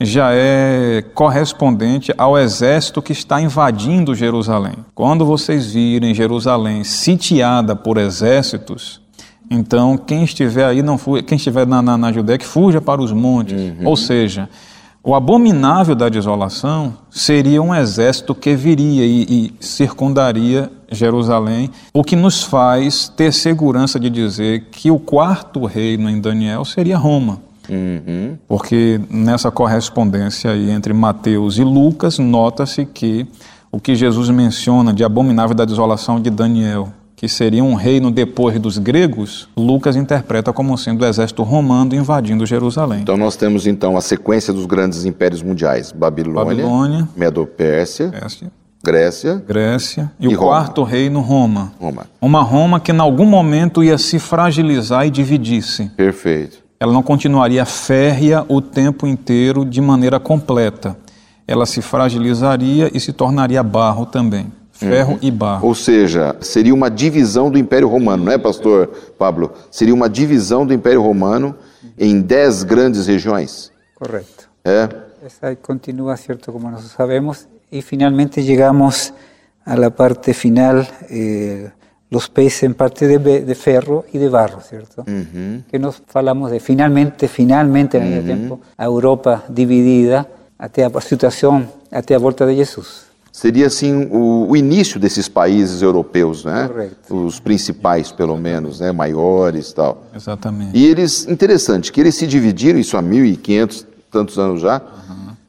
já 0.00 0.30
é 0.32 1.04
correspondente 1.14 2.14
ao 2.16 2.38
exército 2.38 3.02
que 3.02 3.12
está 3.12 3.38
invadindo 3.40 4.14
Jerusalém. 4.14 4.74
Quando 4.94 5.26
vocês 5.26 5.72
virem 5.72 6.14
Jerusalém 6.14 6.82
sitiada 6.84 7.76
por 7.76 7.98
exércitos, 7.98 9.02
então 9.50 9.98
quem 9.98 10.24
estiver 10.24 10.64
aí 10.64 10.82
não 10.82 10.96
quem 11.26 11.36
estiver 11.36 11.66
na, 11.66 11.82
na, 11.82 11.98
na 11.98 12.12
Judéia 12.12 12.38
que 12.38 12.46
fuja 12.46 12.80
para 12.80 13.02
os 13.02 13.12
montes. 13.12 13.54
Ou 13.84 13.96
seja, 13.96 14.48
o 15.02 15.14
abominável 15.14 15.94
da 15.94 16.08
desolação 16.08 16.94
seria 17.10 17.62
um 17.62 17.74
exército 17.74 18.34
que 18.34 18.54
viria 18.54 19.04
e, 19.04 19.22
e 19.22 19.54
circundaria 19.64 20.70
Jerusalém, 20.90 21.70
o 21.92 22.02
que 22.02 22.16
nos 22.16 22.42
faz 22.42 23.08
ter 23.08 23.32
segurança 23.32 24.00
de 24.00 24.10
dizer 24.10 24.66
que 24.70 24.90
o 24.90 24.98
quarto 24.98 25.64
reino 25.66 26.08
em 26.08 26.20
Daniel 26.20 26.64
seria 26.64 26.96
Roma. 26.96 27.40
Porque 28.48 29.00
nessa 29.10 29.50
correspondência 29.50 30.50
aí 30.50 30.70
entre 30.70 30.92
Mateus 30.92 31.58
e 31.58 31.64
Lucas, 31.64 32.18
nota-se 32.18 32.86
que 32.86 33.26
o 33.70 33.78
que 33.78 33.94
Jesus 33.94 34.30
menciona 34.30 34.92
de 34.92 35.04
abominável 35.04 35.54
da 35.54 35.66
desolação 35.66 36.20
de 36.20 36.30
Daniel, 36.30 36.88
que 37.18 37.28
seria 37.28 37.64
um 37.64 37.74
reino 37.74 38.12
depois 38.12 38.60
dos 38.60 38.78
gregos, 38.78 39.48
Lucas 39.56 39.96
interpreta 39.96 40.52
como 40.52 40.78
sendo 40.78 41.02
o 41.02 41.04
exército 41.04 41.42
romano 41.42 41.92
invadindo 41.92 42.46
Jerusalém. 42.46 43.00
Então 43.00 43.16
nós 43.16 43.34
temos 43.34 43.66
então 43.66 43.96
a 43.96 44.00
sequência 44.00 44.52
dos 44.52 44.66
grandes 44.66 45.04
impérios 45.04 45.42
mundiais: 45.42 45.90
Babilônia, 45.90 46.44
Babilônia, 46.44 47.08
Medo-Pérsia, 47.16 48.06
Grécia, 48.06 48.52
Grécia, 48.84 49.44
Grécia 49.48 50.12
e, 50.20 50.26
E 50.26 50.28
o 50.28 50.30
Roma. 50.38 50.52
quarto 50.52 50.84
reino, 50.84 51.20
Roma. 51.20 51.72
Roma. 51.80 52.06
Uma 52.20 52.40
Roma 52.40 52.78
que 52.78 52.92
em 52.92 53.00
algum 53.00 53.26
momento 53.26 53.82
ia 53.82 53.98
se 53.98 54.20
fragilizar 54.20 55.04
e 55.04 55.10
dividir-se. 55.10 55.86
Perfeito. 55.96 56.58
ela 56.78 56.92
não 56.92 57.02
continuaria 57.02 57.64
férrea 57.66 58.44
o 58.48 58.60
tempo 58.60 59.08
inteiro 59.08 59.64
de 59.64 59.80
maneira 59.80 60.20
completa. 60.20 60.96
Ela 61.48 61.66
se 61.66 61.82
fragilizaria 61.82 62.88
e 62.94 63.00
se 63.00 63.12
tornaria 63.12 63.60
barro 63.64 64.06
também. 64.06 64.52
Ferro 64.78 65.18
e 65.20 65.30
barro. 65.30 65.66
Ou 65.66 65.74
seja, 65.74 66.36
seria 66.40 66.72
uma 66.72 66.88
divisão 66.88 67.50
do 67.50 67.58
Império 67.58 67.88
Romano, 67.88 68.24
não 68.24 68.32
é, 68.32 68.38
pastor 68.38 68.88
Pablo? 69.18 69.52
Seria 69.70 69.92
uma 69.92 70.08
divisão 70.08 70.64
do 70.64 70.72
Império 70.72 71.02
Romano 71.02 71.56
em 71.98 72.20
dez 72.20 72.62
grandes 72.62 73.06
regiões. 73.06 73.72
Correcto. 73.96 74.48
É? 74.64 74.88
Esa 75.26 75.56
continúa, 75.56 76.16
¿cierto? 76.16 76.52
Como 76.52 76.70
nosotros 76.70 76.92
sabemos. 76.92 77.48
Y 77.70 77.82
finalmente 77.82 78.44
llegamos 78.44 79.12
a 79.64 79.76
la 79.76 79.90
parte 79.90 80.32
final, 80.32 80.88
eh, 81.10 81.70
los 82.08 82.28
países 82.28 82.62
en 82.62 82.74
parte 82.74 83.06
de, 83.06 83.18
de 83.18 83.54
ferro 83.54 84.06
y 84.12 84.18
de 84.18 84.28
barro, 84.28 84.60
¿cierto? 84.60 85.04
Que 85.04 85.78
nos 85.78 86.02
falamos 86.06 86.50
de 86.50 86.60
finalmente, 86.60 87.28
finalmente, 87.28 87.98
en 87.98 88.04
aquel 88.04 88.24
tiempo, 88.24 88.60
a 88.76 88.84
Europa 88.84 89.44
dividida 89.48 90.26
até 90.58 90.84
a 90.84 91.00
situação, 91.00 91.68
até 91.90 92.14
a 92.14 92.18
volta 92.18 92.46
de 92.46 92.56
Jesus. 92.56 93.07
Seria 93.38 93.68
assim 93.68 94.08
o, 94.10 94.48
o 94.48 94.56
início 94.56 94.98
desses 94.98 95.28
países 95.28 95.80
europeus, 95.80 96.44
né? 96.44 96.66
Correto. 96.66 97.24
Os 97.24 97.38
principais, 97.38 98.10
pelo 98.10 98.36
menos, 98.36 98.80
né? 98.80 98.90
Maiores, 98.90 99.70
e 99.70 99.74
tal. 99.76 100.02
Exatamente. 100.12 100.76
E 100.76 100.84
eles, 100.84 101.24
interessante, 101.28 101.92
que 101.92 102.00
eles 102.00 102.16
se 102.16 102.26
dividiram 102.26 102.80
isso 102.80 102.96
há 102.96 103.02
1500 103.02 103.86
tantos 104.10 104.40
anos 104.40 104.60
já, 104.60 104.82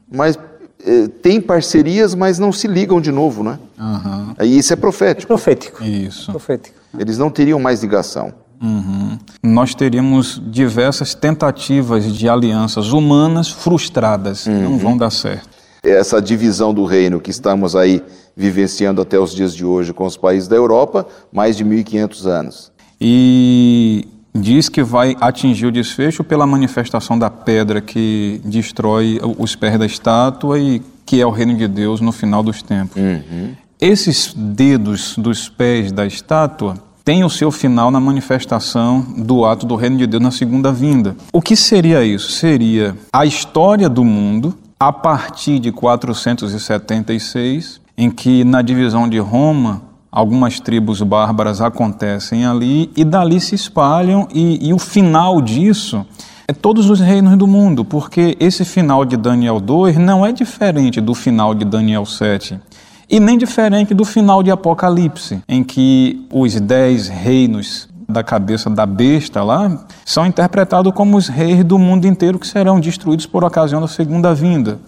mas 0.08 0.38
eh, 0.86 1.08
tem 1.20 1.40
parcerias, 1.40 2.14
mas 2.14 2.38
não 2.38 2.52
se 2.52 2.68
ligam 2.68 3.00
de 3.00 3.10
novo, 3.10 3.42
né? 3.42 3.58
Aham. 3.76 4.36
Aí 4.38 4.56
isso 4.56 4.72
é 4.72 4.76
profético. 4.76 5.26
Profético. 5.26 5.82
Isso. 5.82 6.30
Profético. 6.30 6.76
Eles 6.96 7.18
não 7.18 7.28
teriam 7.28 7.58
mais 7.58 7.82
ligação. 7.82 8.32
Uhum. 8.62 9.18
Nós 9.42 9.74
teríamos 9.74 10.40
diversas 10.46 11.12
tentativas 11.12 12.04
de 12.04 12.28
alianças 12.28 12.92
humanas 12.92 13.48
frustradas, 13.48 14.44
que 14.44 14.50
não 14.50 14.78
vão 14.78 14.96
dar 14.96 15.10
certo. 15.10 15.49
Essa 15.82 16.20
divisão 16.20 16.74
do 16.74 16.84
reino 16.84 17.20
que 17.20 17.30
estamos 17.30 17.74
aí 17.74 18.02
vivenciando 18.36 19.00
até 19.00 19.18
os 19.18 19.34
dias 19.34 19.54
de 19.54 19.64
hoje 19.64 19.92
com 19.92 20.04
os 20.04 20.16
países 20.16 20.48
da 20.48 20.56
Europa, 20.56 21.06
mais 21.32 21.56
de 21.56 21.64
1500 21.64 22.26
anos. 22.26 22.72
E 23.00 24.06
diz 24.34 24.68
que 24.68 24.82
vai 24.82 25.16
atingir 25.20 25.66
o 25.66 25.72
desfecho 25.72 26.22
pela 26.22 26.46
manifestação 26.46 27.18
da 27.18 27.30
pedra 27.30 27.80
que 27.80 28.40
destrói 28.44 29.20
os 29.38 29.56
pés 29.56 29.78
da 29.78 29.86
estátua 29.86 30.58
e 30.58 30.82
que 31.06 31.20
é 31.20 31.26
o 31.26 31.30
reino 31.30 31.56
de 31.56 31.66
Deus 31.66 32.00
no 32.00 32.12
final 32.12 32.42
dos 32.42 32.62
tempos. 32.62 33.00
Esses 33.80 34.34
dedos 34.36 35.16
dos 35.16 35.48
pés 35.48 35.90
da 35.90 36.06
estátua 36.06 36.74
têm 37.02 37.24
o 37.24 37.30
seu 37.30 37.50
final 37.50 37.90
na 37.90 37.98
manifestação 37.98 39.00
do 39.00 39.44
ato 39.46 39.64
do 39.64 39.74
reino 39.74 39.96
de 39.96 40.06
Deus 40.06 40.22
na 40.22 40.30
segunda 40.30 40.70
vinda. 40.70 41.16
O 41.32 41.40
que 41.40 41.56
seria 41.56 42.04
isso? 42.04 42.30
Seria 42.32 42.94
a 43.12 43.24
história 43.24 43.88
do 43.88 44.04
mundo 44.04 44.56
a 44.82 44.90
partir 44.90 45.58
de 45.58 45.70
476, 45.70 47.82
em 47.98 48.10
que 48.10 48.44
na 48.44 48.62
divisão 48.62 49.06
de 49.06 49.18
Roma 49.18 49.82
algumas 50.10 50.58
tribos 50.58 51.02
bárbaras 51.02 51.60
acontecem 51.60 52.46
ali 52.46 52.90
e 52.96 53.04
dali 53.04 53.38
se 53.42 53.54
espalham 53.54 54.26
e, 54.32 54.68
e 54.68 54.72
o 54.72 54.78
final 54.78 55.42
disso 55.42 56.06
é 56.48 56.54
todos 56.54 56.88
os 56.88 56.98
reinos 56.98 57.36
do 57.36 57.46
mundo, 57.46 57.84
porque 57.84 58.38
esse 58.40 58.64
final 58.64 59.04
de 59.04 59.18
Daniel 59.18 59.60
2 59.60 59.98
não 59.98 60.24
é 60.24 60.32
diferente 60.32 60.98
do 60.98 61.14
final 61.14 61.54
de 61.54 61.66
Daniel 61.66 62.06
7 62.06 62.58
e 63.10 63.20
nem 63.20 63.36
diferente 63.36 63.92
do 63.92 64.06
final 64.06 64.42
de 64.42 64.50
Apocalipse, 64.50 65.42
em 65.46 65.62
que 65.62 66.26
os 66.32 66.58
dez 66.58 67.06
reinos 67.06 67.86
da 68.10 68.22
cabeça 68.22 68.68
da 68.68 68.84
besta 68.84 69.42
lá 69.42 69.84
são 70.04 70.26
interpretados 70.26 70.92
como 70.92 71.16
os 71.16 71.28
reis 71.28 71.64
do 71.64 71.78
mundo 71.78 72.06
inteiro 72.06 72.38
que 72.38 72.46
serão 72.46 72.78
destruídos 72.80 73.26
por 73.26 73.44
ocasião 73.44 73.80
da 73.80 73.88
segunda 73.88 74.34
vinda. 74.34 74.78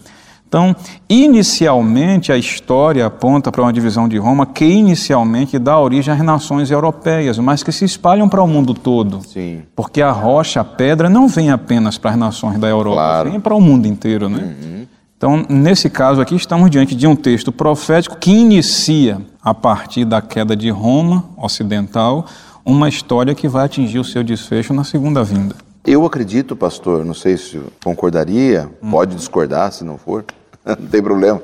Então, 0.47 0.77
inicialmente, 1.09 2.31
a 2.31 2.37
história 2.37 3.07
aponta 3.07 3.51
para 3.51 3.63
uma 3.63 3.73
divisão 3.73 4.07
de 4.07 4.19
Roma 4.19 4.45
que 4.45 4.67
inicialmente 4.67 5.59
dá 5.59 5.81
origem 5.81 6.13
às 6.13 6.21
nações 6.21 6.71
europeias, 6.71 7.39
mas 7.39 7.63
que 7.63 7.73
se 7.73 7.87
espalham 7.87 8.29
para 8.29 8.43
o 8.43 8.47
mundo 8.47 8.75
todo. 8.75 9.23
Sim. 9.27 9.63
Porque 9.75 10.03
a 10.03 10.11
rocha, 10.11 10.61
a 10.61 10.65
pedra, 10.65 11.09
não 11.09 11.27
vem 11.27 11.51
apenas 11.51 11.97
para 11.97 12.11
as 12.11 12.19
nações 12.19 12.59
da 12.59 12.69
Europa, 12.69 12.97
Claro. 12.97 13.31
vem 13.31 13.41
para 13.41 13.55
o 13.55 13.61
mundo 13.63 13.87
inteiro. 13.87 14.29
Né? 14.29 14.87
Então, 15.17 15.43
nesse 15.49 15.89
caso 15.89 16.21
aqui, 16.21 16.35
estamos 16.37 16.69
diante 16.71 16.95
de 16.95 17.07
um 17.07 17.17
texto 17.17 17.51
profético 17.51 18.17
que 18.17 18.31
inicia, 18.31 19.23
a 19.43 19.55
partir 19.55 20.05
da 20.05 20.21
queda 20.21 20.55
de 20.55 20.69
Roma 20.69 21.25
ocidental, 21.39 22.27
uma 22.65 22.89
história 22.89 23.35
que 23.35 23.49
vai 23.49 23.65
atingir 23.67 23.99
o 23.99 24.05
seu 24.05 24.23
desfecho 24.23 24.73
na 24.73 24.85
segunda 24.85 25.23
vinda. 25.25 25.55
Eu 25.85 26.05
acredito, 26.07 26.55
pastor, 26.55 27.05
não 27.05 27.15
sei 27.15 27.37
se 27.37 27.61
concordaria, 27.85 28.71
pode 28.91 29.17
discordar 29.17 29.73
se 29.73 29.83
não 29.85 29.99
for, 29.99 30.25
não 30.65 30.77
tem 30.89 31.03
problema, 31.03 31.43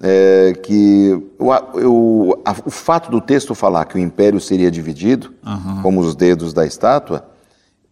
é, 0.00 0.52
que 0.62 1.20
o, 1.38 1.50
o, 1.88 2.34
a- 2.44 2.54
o 2.64 2.70
fato 2.70 3.10
do 3.10 3.20
texto 3.20 3.54
falar 3.54 3.84
que 3.86 3.96
o 3.96 3.98
império 3.98 4.40
seria 4.40 4.70
dividido, 4.70 5.34
como 5.82 6.00
os 6.00 6.14
dedos 6.14 6.52
da 6.52 6.64
estátua, 6.64 7.28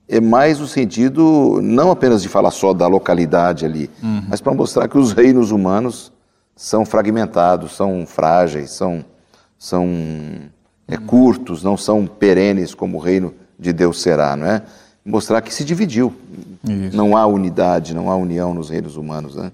é 0.08 0.20
mais 0.20 0.60
o 0.60 0.68
sentido 0.68 1.58
não 1.62 1.90
apenas 1.90 2.22
de 2.22 2.28
falar 2.28 2.50
só 2.50 2.72
da 2.72 2.86
localidade 2.86 3.64
ali, 3.64 3.90
mas 4.28 4.40
para 4.40 4.54
mostrar 4.54 4.86
que 4.88 4.98
os 4.98 5.12
reinos 5.12 5.50
humanos 5.50 6.12
são 6.54 6.84
fragmentados, 6.84 7.72
são 7.72 8.06
frágeis, 8.06 8.70
são, 8.70 9.04
são 9.58 9.88
é, 10.88 10.96
curtos, 10.96 11.62
não 11.62 11.76
são 11.76 12.06
perenes 12.06 12.74
como 12.74 12.98
o 12.98 13.00
reino 13.00 13.34
de 13.58 13.72
Deus 13.72 14.02
será, 14.02 14.36
não 14.36 14.46
é? 14.46 14.62
Mostrar 15.04 15.40
que 15.40 15.52
se 15.52 15.64
dividiu. 15.64 16.12
Isso. 16.64 16.96
Não 16.96 17.16
há 17.16 17.26
unidade, 17.26 17.94
não 17.94 18.10
há 18.10 18.16
união 18.16 18.54
nos 18.54 18.70
reinos 18.70 18.96
humanos, 18.96 19.34
né? 19.34 19.50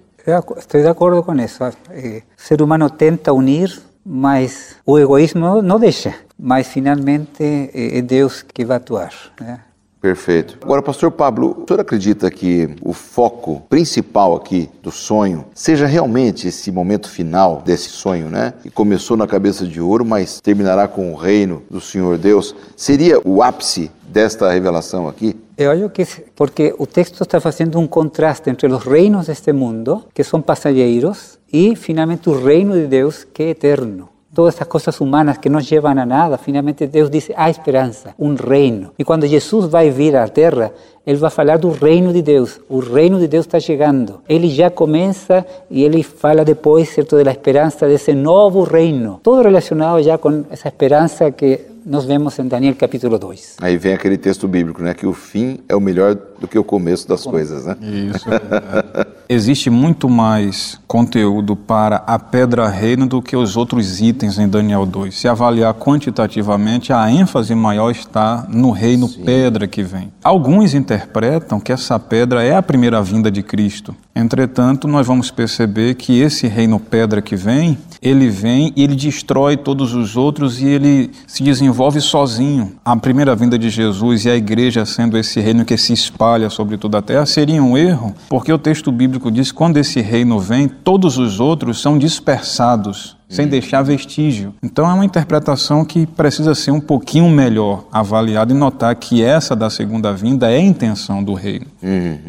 Estoy 0.59 0.83
de 0.83 0.89
acuerdo 0.89 1.25
con 1.25 1.41
eso. 1.41 1.65
Eh, 1.91 2.23
o 2.37 2.41
ser 2.41 2.61
humano 2.61 2.91
tenta 2.91 3.33
unir, 3.33 3.81
mas 4.05 4.77
o 4.85 4.99
egoísmo 4.99 5.63
não 5.63 5.81
deixa. 5.81 6.15
Mas 6.39 6.69
finalmente 6.69 7.43
eh, 7.43 7.99
é 7.99 8.03
Deus 8.03 8.43
que 8.43 8.63
vai 8.63 8.77
atuar. 8.77 9.13
Né? 9.41 9.59
Perfeito. 10.01 10.59
Agora, 10.63 10.81
pastor 10.81 11.11
Pablo, 11.11 11.57
o 11.59 11.67
senhor 11.67 11.81
acredita 11.81 12.31
que 12.31 12.71
o 12.83 12.93
foco 12.93 13.63
principal 13.69 14.37
aqui 14.37 14.71
do 14.83 14.93
sonho 14.93 15.45
seja 15.53 15.87
realmente 15.87 16.47
esse 16.49 16.71
momento 16.71 17.11
final 17.11 17.63
desse 17.65 17.89
sonho, 17.89 18.29
né? 18.29 18.55
Que 18.63 18.71
começou 18.71 19.17
na 19.17 19.27
cabeça 19.27 19.67
de 19.67 19.81
ouro, 19.81 20.05
mas 20.05 20.41
terminará 20.41 20.87
com 20.87 21.13
o 21.13 21.17
reino 21.17 21.63
do 21.69 21.81
Senhor 21.81 22.17
Deus. 22.17 22.55
Seria 22.77 23.21
o 23.25 23.43
ápice 23.43 23.91
desta 24.09 24.51
revelação 24.51 25.09
aqui? 25.09 25.37
Eu 25.57 25.73
acho 25.73 25.89
que 25.91 26.03
es 26.03 26.23
porque 26.37 26.75
o 26.79 26.87
texto 26.87 27.23
está 27.23 27.41
fazendo 27.41 27.79
um 27.81 27.87
contraste 27.87 28.49
entre 28.49 28.73
os 28.73 28.85
reinos 28.85 29.27
deste 29.27 29.53
mundo, 29.53 30.05
que 30.15 30.23
são 30.23 30.41
passageiros, 30.41 31.39
e 31.53 31.75
finalmente 31.75 32.31
o 32.31 32.41
reino 32.41 32.75
de 32.75 32.87
Deus, 32.87 33.25
que 33.25 33.43
é 33.43 33.49
eterno. 33.51 34.09
Todas 34.35 34.55
essas 34.55 34.69
coisas 34.69 35.01
humanas 35.01 35.39
que 35.39 35.49
não 35.49 35.59
levam 35.59 35.91
a 35.91 36.07
nada, 36.07 36.37
finalmente 36.37 36.87
Deus 36.87 37.11
diz: 37.11 37.31
há 37.35 37.49
esperança, 37.49 38.15
um 38.19 38.35
reino. 38.35 38.93
E 38.99 39.05
quando 39.05 39.27
Jesus 39.27 39.67
vai 39.67 39.91
vir 39.91 40.15
à 40.15 40.29
terra, 40.29 40.73
ele 41.07 41.17
vai 41.17 41.31
falar 41.31 41.57
do 41.57 41.71
reino 41.71 42.13
de 42.13 42.21
Deus. 42.21 42.61
O 42.69 42.81
reino 42.81 43.19
de 43.19 43.27
Deus 43.27 43.47
está 43.47 43.59
chegando. 43.59 44.21
Ele 44.29 44.51
já 44.51 44.71
começa 44.71 45.45
e 45.71 45.83
ele 45.83 46.03
fala 46.03 46.45
depois, 46.45 46.91
certo, 46.91 47.25
da 47.25 47.31
esperança 47.31 47.89
desse 47.89 48.13
novo 48.13 48.63
reino. 48.63 49.19
Todo 49.23 49.43
relacionado 49.43 50.03
já 50.03 50.19
com 50.19 50.45
essa 50.51 50.69
esperança 50.69 51.31
que 51.31 51.61
nós 51.87 52.05
vemos 52.05 52.39
em 52.39 52.47
Daniel 52.47 52.75
capítulo 52.75 53.19
2. 53.19 53.57
Aí 53.63 53.79
vem 53.79 53.95
aquele 53.95 54.19
texto 54.19 54.47
bíblico, 54.47 54.83
né? 54.83 54.93
Que 54.93 55.07
o 55.07 55.15
fim 55.15 55.61
é 55.67 55.75
o 55.75 55.81
melhor 55.81 56.15
do 56.41 56.47
que 56.47 56.59
o 56.59 56.65
começo 56.65 57.09
das 57.09 57.25
coisas, 57.25 57.65
né? 57.67 57.77
Isso 57.81 58.29
é. 58.31 59.19
Existe 59.29 59.69
muito 59.69 60.09
mais 60.09 60.81
conteúdo 60.87 61.55
para 61.55 61.97
a 61.97 62.19
pedra 62.19 62.67
reina 62.69 63.07
do 63.07 63.21
que 63.21 63.37
os 63.37 63.59
outros 63.59 64.01
itens 64.01 64.39
em 64.39 64.49
Daniel 64.49 64.87
2. 64.87 65.15
Se 65.15 65.29
avaliar 65.29 65.75
quantitativamente, 65.75 66.95
a 66.95 67.11
ênfase 67.11 67.55
maior 67.55 67.91
está 67.91 68.47
no 68.49 68.71
reino 68.71 69.07
Sim. 69.07 69.25
pedra 69.25 69.67
que 69.67 69.83
vem. 69.83 70.11
Alguns 70.25 70.73
interpretam 70.73 71.61
que 71.61 71.73
essa 71.73 71.99
pedra 71.99 72.43
é 72.43 72.57
a 72.57 72.63
primeira 72.63 73.03
vinda 73.03 73.31
de 73.31 73.43
Cristo. 73.43 73.95
Entretanto, 74.17 74.89
nós 74.89 75.07
vamos 75.07 75.31
perceber 75.31 75.95
que 75.95 76.21
esse 76.21 76.47
reino 76.47 76.81
pedra 76.81 77.21
que 77.21 77.37
vem, 77.37 77.79
ele 78.01 78.29
vem 78.29 78.73
e 78.75 78.83
ele 78.83 78.97
destrói 78.97 79.57
todos 79.57 79.93
os 79.93 80.17
outros 80.17 80.61
e 80.61 80.67
ele 80.67 81.11
se 81.27 81.43
desenvolve 81.43 82.01
sozinho. 82.01 82.73
A 82.85 82.97
primeira 82.97 83.37
vinda 83.37 83.59
de 83.59 83.69
Jesus 83.69 84.25
e 84.25 84.31
a 84.31 84.37
igreja 84.37 84.87
sendo 84.87 85.19
esse 85.19 85.39
reino 85.39 85.65
que 85.65 85.77
se 85.77 85.93
espalha 85.93 86.28
sobre 86.51 86.77
toda 86.77 86.99
a 86.99 87.03
terra 87.03 87.27
seria 87.27 87.63
um 87.63 87.77
erro, 87.77 88.15
porque 88.29 88.53
o 88.53 88.59
texto 88.59 88.93
bíblico 88.93 89.31
diz 89.31 89.51
que 89.51 89.57
quando 89.59 89.77
esse 89.77 90.01
reino 90.01 90.39
vem, 90.39 90.69
todos 90.69 91.19
os 91.19 91.41
outros 91.41 91.81
são 91.81 91.99
dispersados 91.99 93.17
sem 93.29 93.47
deixar 93.47 93.83
vestígio. 93.83 94.55
Então 94.63 94.91
é 94.91 94.95
uma 94.95 95.05
interpretação 95.05 95.85
que 95.85 96.07
precisa 96.07 96.55
ser 96.55 96.71
um 96.71 96.81
pouquinho 96.81 97.29
melhor 97.29 97.85
avaliada 97.93 98.53
e 98.53 98.57
notar 98.57 98.95
que 98.97 99.23
essa 99.23 99.55
da 99.55 99.69
segunda 99.69 100.15
vinda 100.15 100.51
é 100.51 100.57
a 100.57 100.63
intenção 100.63 101.23
do 101.23 101.35
reino. 101.35 101.67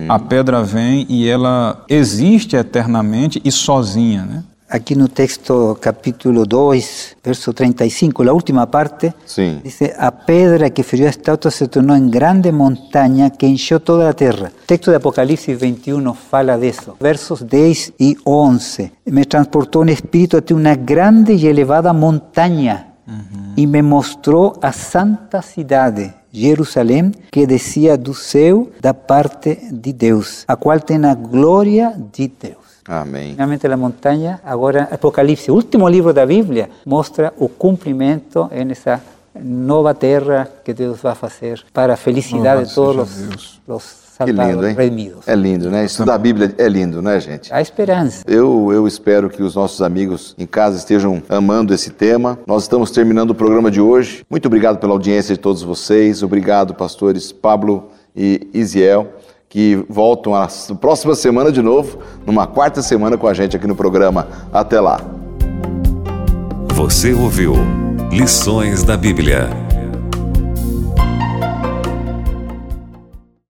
A 0.09 0.19
pedra 0.19 0.61
vem 0.61 1.05
e 1.07 1.27
ela 1.27 1.85
existe 1.87 2.55
eternamente 2.55 3.41
e 3.45 3.51
sozinha, 3.51 4.23
né? 4.23 4.43
Aqui 4.71 4.93
no 4.93 5.07
texto 5.07 5.75
capítulo 5.81 6.45
2, 6.45 7.17
verso 7.23 7.51
35, 7.51 8.29
a 8.29 8.31
última 8.31 8.67
parte, 8.67 9.11
dice, 9.63 9.95
a 9.97 10.11
pedra 10.11 10.69
que 10.69 10.83
feriu 10.83 11.07
a 11.07 11.09
estátua 11.09 11.49
se 11.49 11.67
tornou 11.67 11.97
em 11.97 12.07
grande 12.07 12.51
montanha 12.51 13.31
que 13.31 13.47
encheu 13.47 13.79
toda 13.79 14.07
a 14.07 14.13
terra. 14.13 14.51
O 14.63 14.67
texto 14.67 14.91
de 14.91 14.97
Apocalipse 14.97 15.55
21 15.55 16.13
fala 16.13 16.55
disso. 16.55 16.95
Versos 17.01 17.41
10 17.41 17.93
e 17.99 18.15
11. 18.23 18.91
Me 19.07 19.25
transportou 19.25 19.83
em 19.87 19.91
espírito 19.91 20.37
até 20.37 20.53
uma 20.53 20.75
grande 20.75 21.33
e 21.33 21.47
elevada 21.47 21.91
montanha 21.91 22.89
e 23.57 23.65
me 23.65 23.81
mostrou 23.81 24.55
a 24.61 24.71
santa 24.71 25.41
cidade, 25.41 26.13
Jerusalém, 26.31 27.11
que 27.31 27.47
descia 27.47 27.97
do 27.97 28.13
céu 28.13 28.69
da 28.79 28.93
parte 28.93 29.57
de 29.71 29.91
Deus, 29.91 30.45
a 30.47 30.55
qual 30.55 30.79
tem 30.79 31.03
a 31.05 31.15
glória 31.15 31.99
de 32.13 32.27
Deus. 32.27 32.68
Amém. 32.87 33.31
Finalmente 33.33 33.67
a 33.67 33.77
montanha, 33.77 34.39
agora 34.43 34.87
Apocalipse, 34.91 35.51
o 35.51 35.55
último 35.55 35.87
livro 35.87 36.13
da 36.13 36.25
Bíblia, 36.25 36.69
mostra 36.85 37.33
o 37.37 37.47
cumprimento 37.47 38.49
nessa 38.65 39.01
nova 39.41 39.93
terra 39.93 40.49
que 40.63 40.73
Deus 40.73 40.99
vai 41.01 41.15
fazer 41.15 41.63
para 41.73 41.93
a 41.93 41.97
felicidade 41.97 42.69
de 42.69 42.79
Louvado 42.79 43.07
todos 43.07 43.19
os, 43.19 43.61
os 43.67 44.09
salvados, 44.19 44.55
lindo, 44.55 44.77
redimidos. 44.77 45.27
É 45.27 45.35
lindo, 45.35 45.71
né? 45.71 45.85
Estudar 45.85 46.15
a 46.15 46.17
Bíblia 46.17 46.53
é 46.57 46.67
lindo, 46.67 47.01
né, 47.01 47.19
gente? 47.19 47.53
A 47.53 47.61
esperança. 47.61 48.23
Eu, 48.27 48.69
eu 48.73 48.87
espero 48.87 49.29
que 49.29 49.41
os 49.41 49.55
nossos 49.55 49.81
amigos 49.81 50.35
em 50.37 50.45
casa 50.45 50.77
estejam 50.77 51.23
amando 51.29 51.73
esse 51.73 51.91
tema. 51.91 52.37
Nós 52.45 52.63
estamos 52.63 52.91
terminando 52.91 53.31
o 53.31 53.35
programa 53.35 53.71
de 53.71 53.79
hoje. 53.79 54.25
Muito 54.29 54.47
obrigado 54.47 54.77
pela 54.77 54.93
audiência 54.93 55.35
de 55.35 55.39
todos 55.39 55.61
vocês. 55.61 56.21
Obrigado, 56.21 56.73
pastores 56.73 57.31
Pablo 57.31 57.89
e 58.15 58.49
Isiel, 58.53 59.07
que 59.49 59.83
voltam 59.89 60.35
a 60.35 60.47
próxima 60.79 61.15
semana 61.15 61.51
de 61.51 61.61
novo, 61.61 61.97
numa 62.25 62.45
quarta 62.45 62.83
semana 62.83 63.17
com 63.17 63.27
a 63.27 63.33
gente 63.33 63.57
aqui 63.57 63.65
no 63.65 63.75
programa. 63.75 64.27
Até 64.53 64.79
lá. 64.79 65.01
Você 66.75 67.13
ouviu 67.13 67.55
Lições 68.11 68.83
da 68.83 68.95
Bíblia 68.95 69.68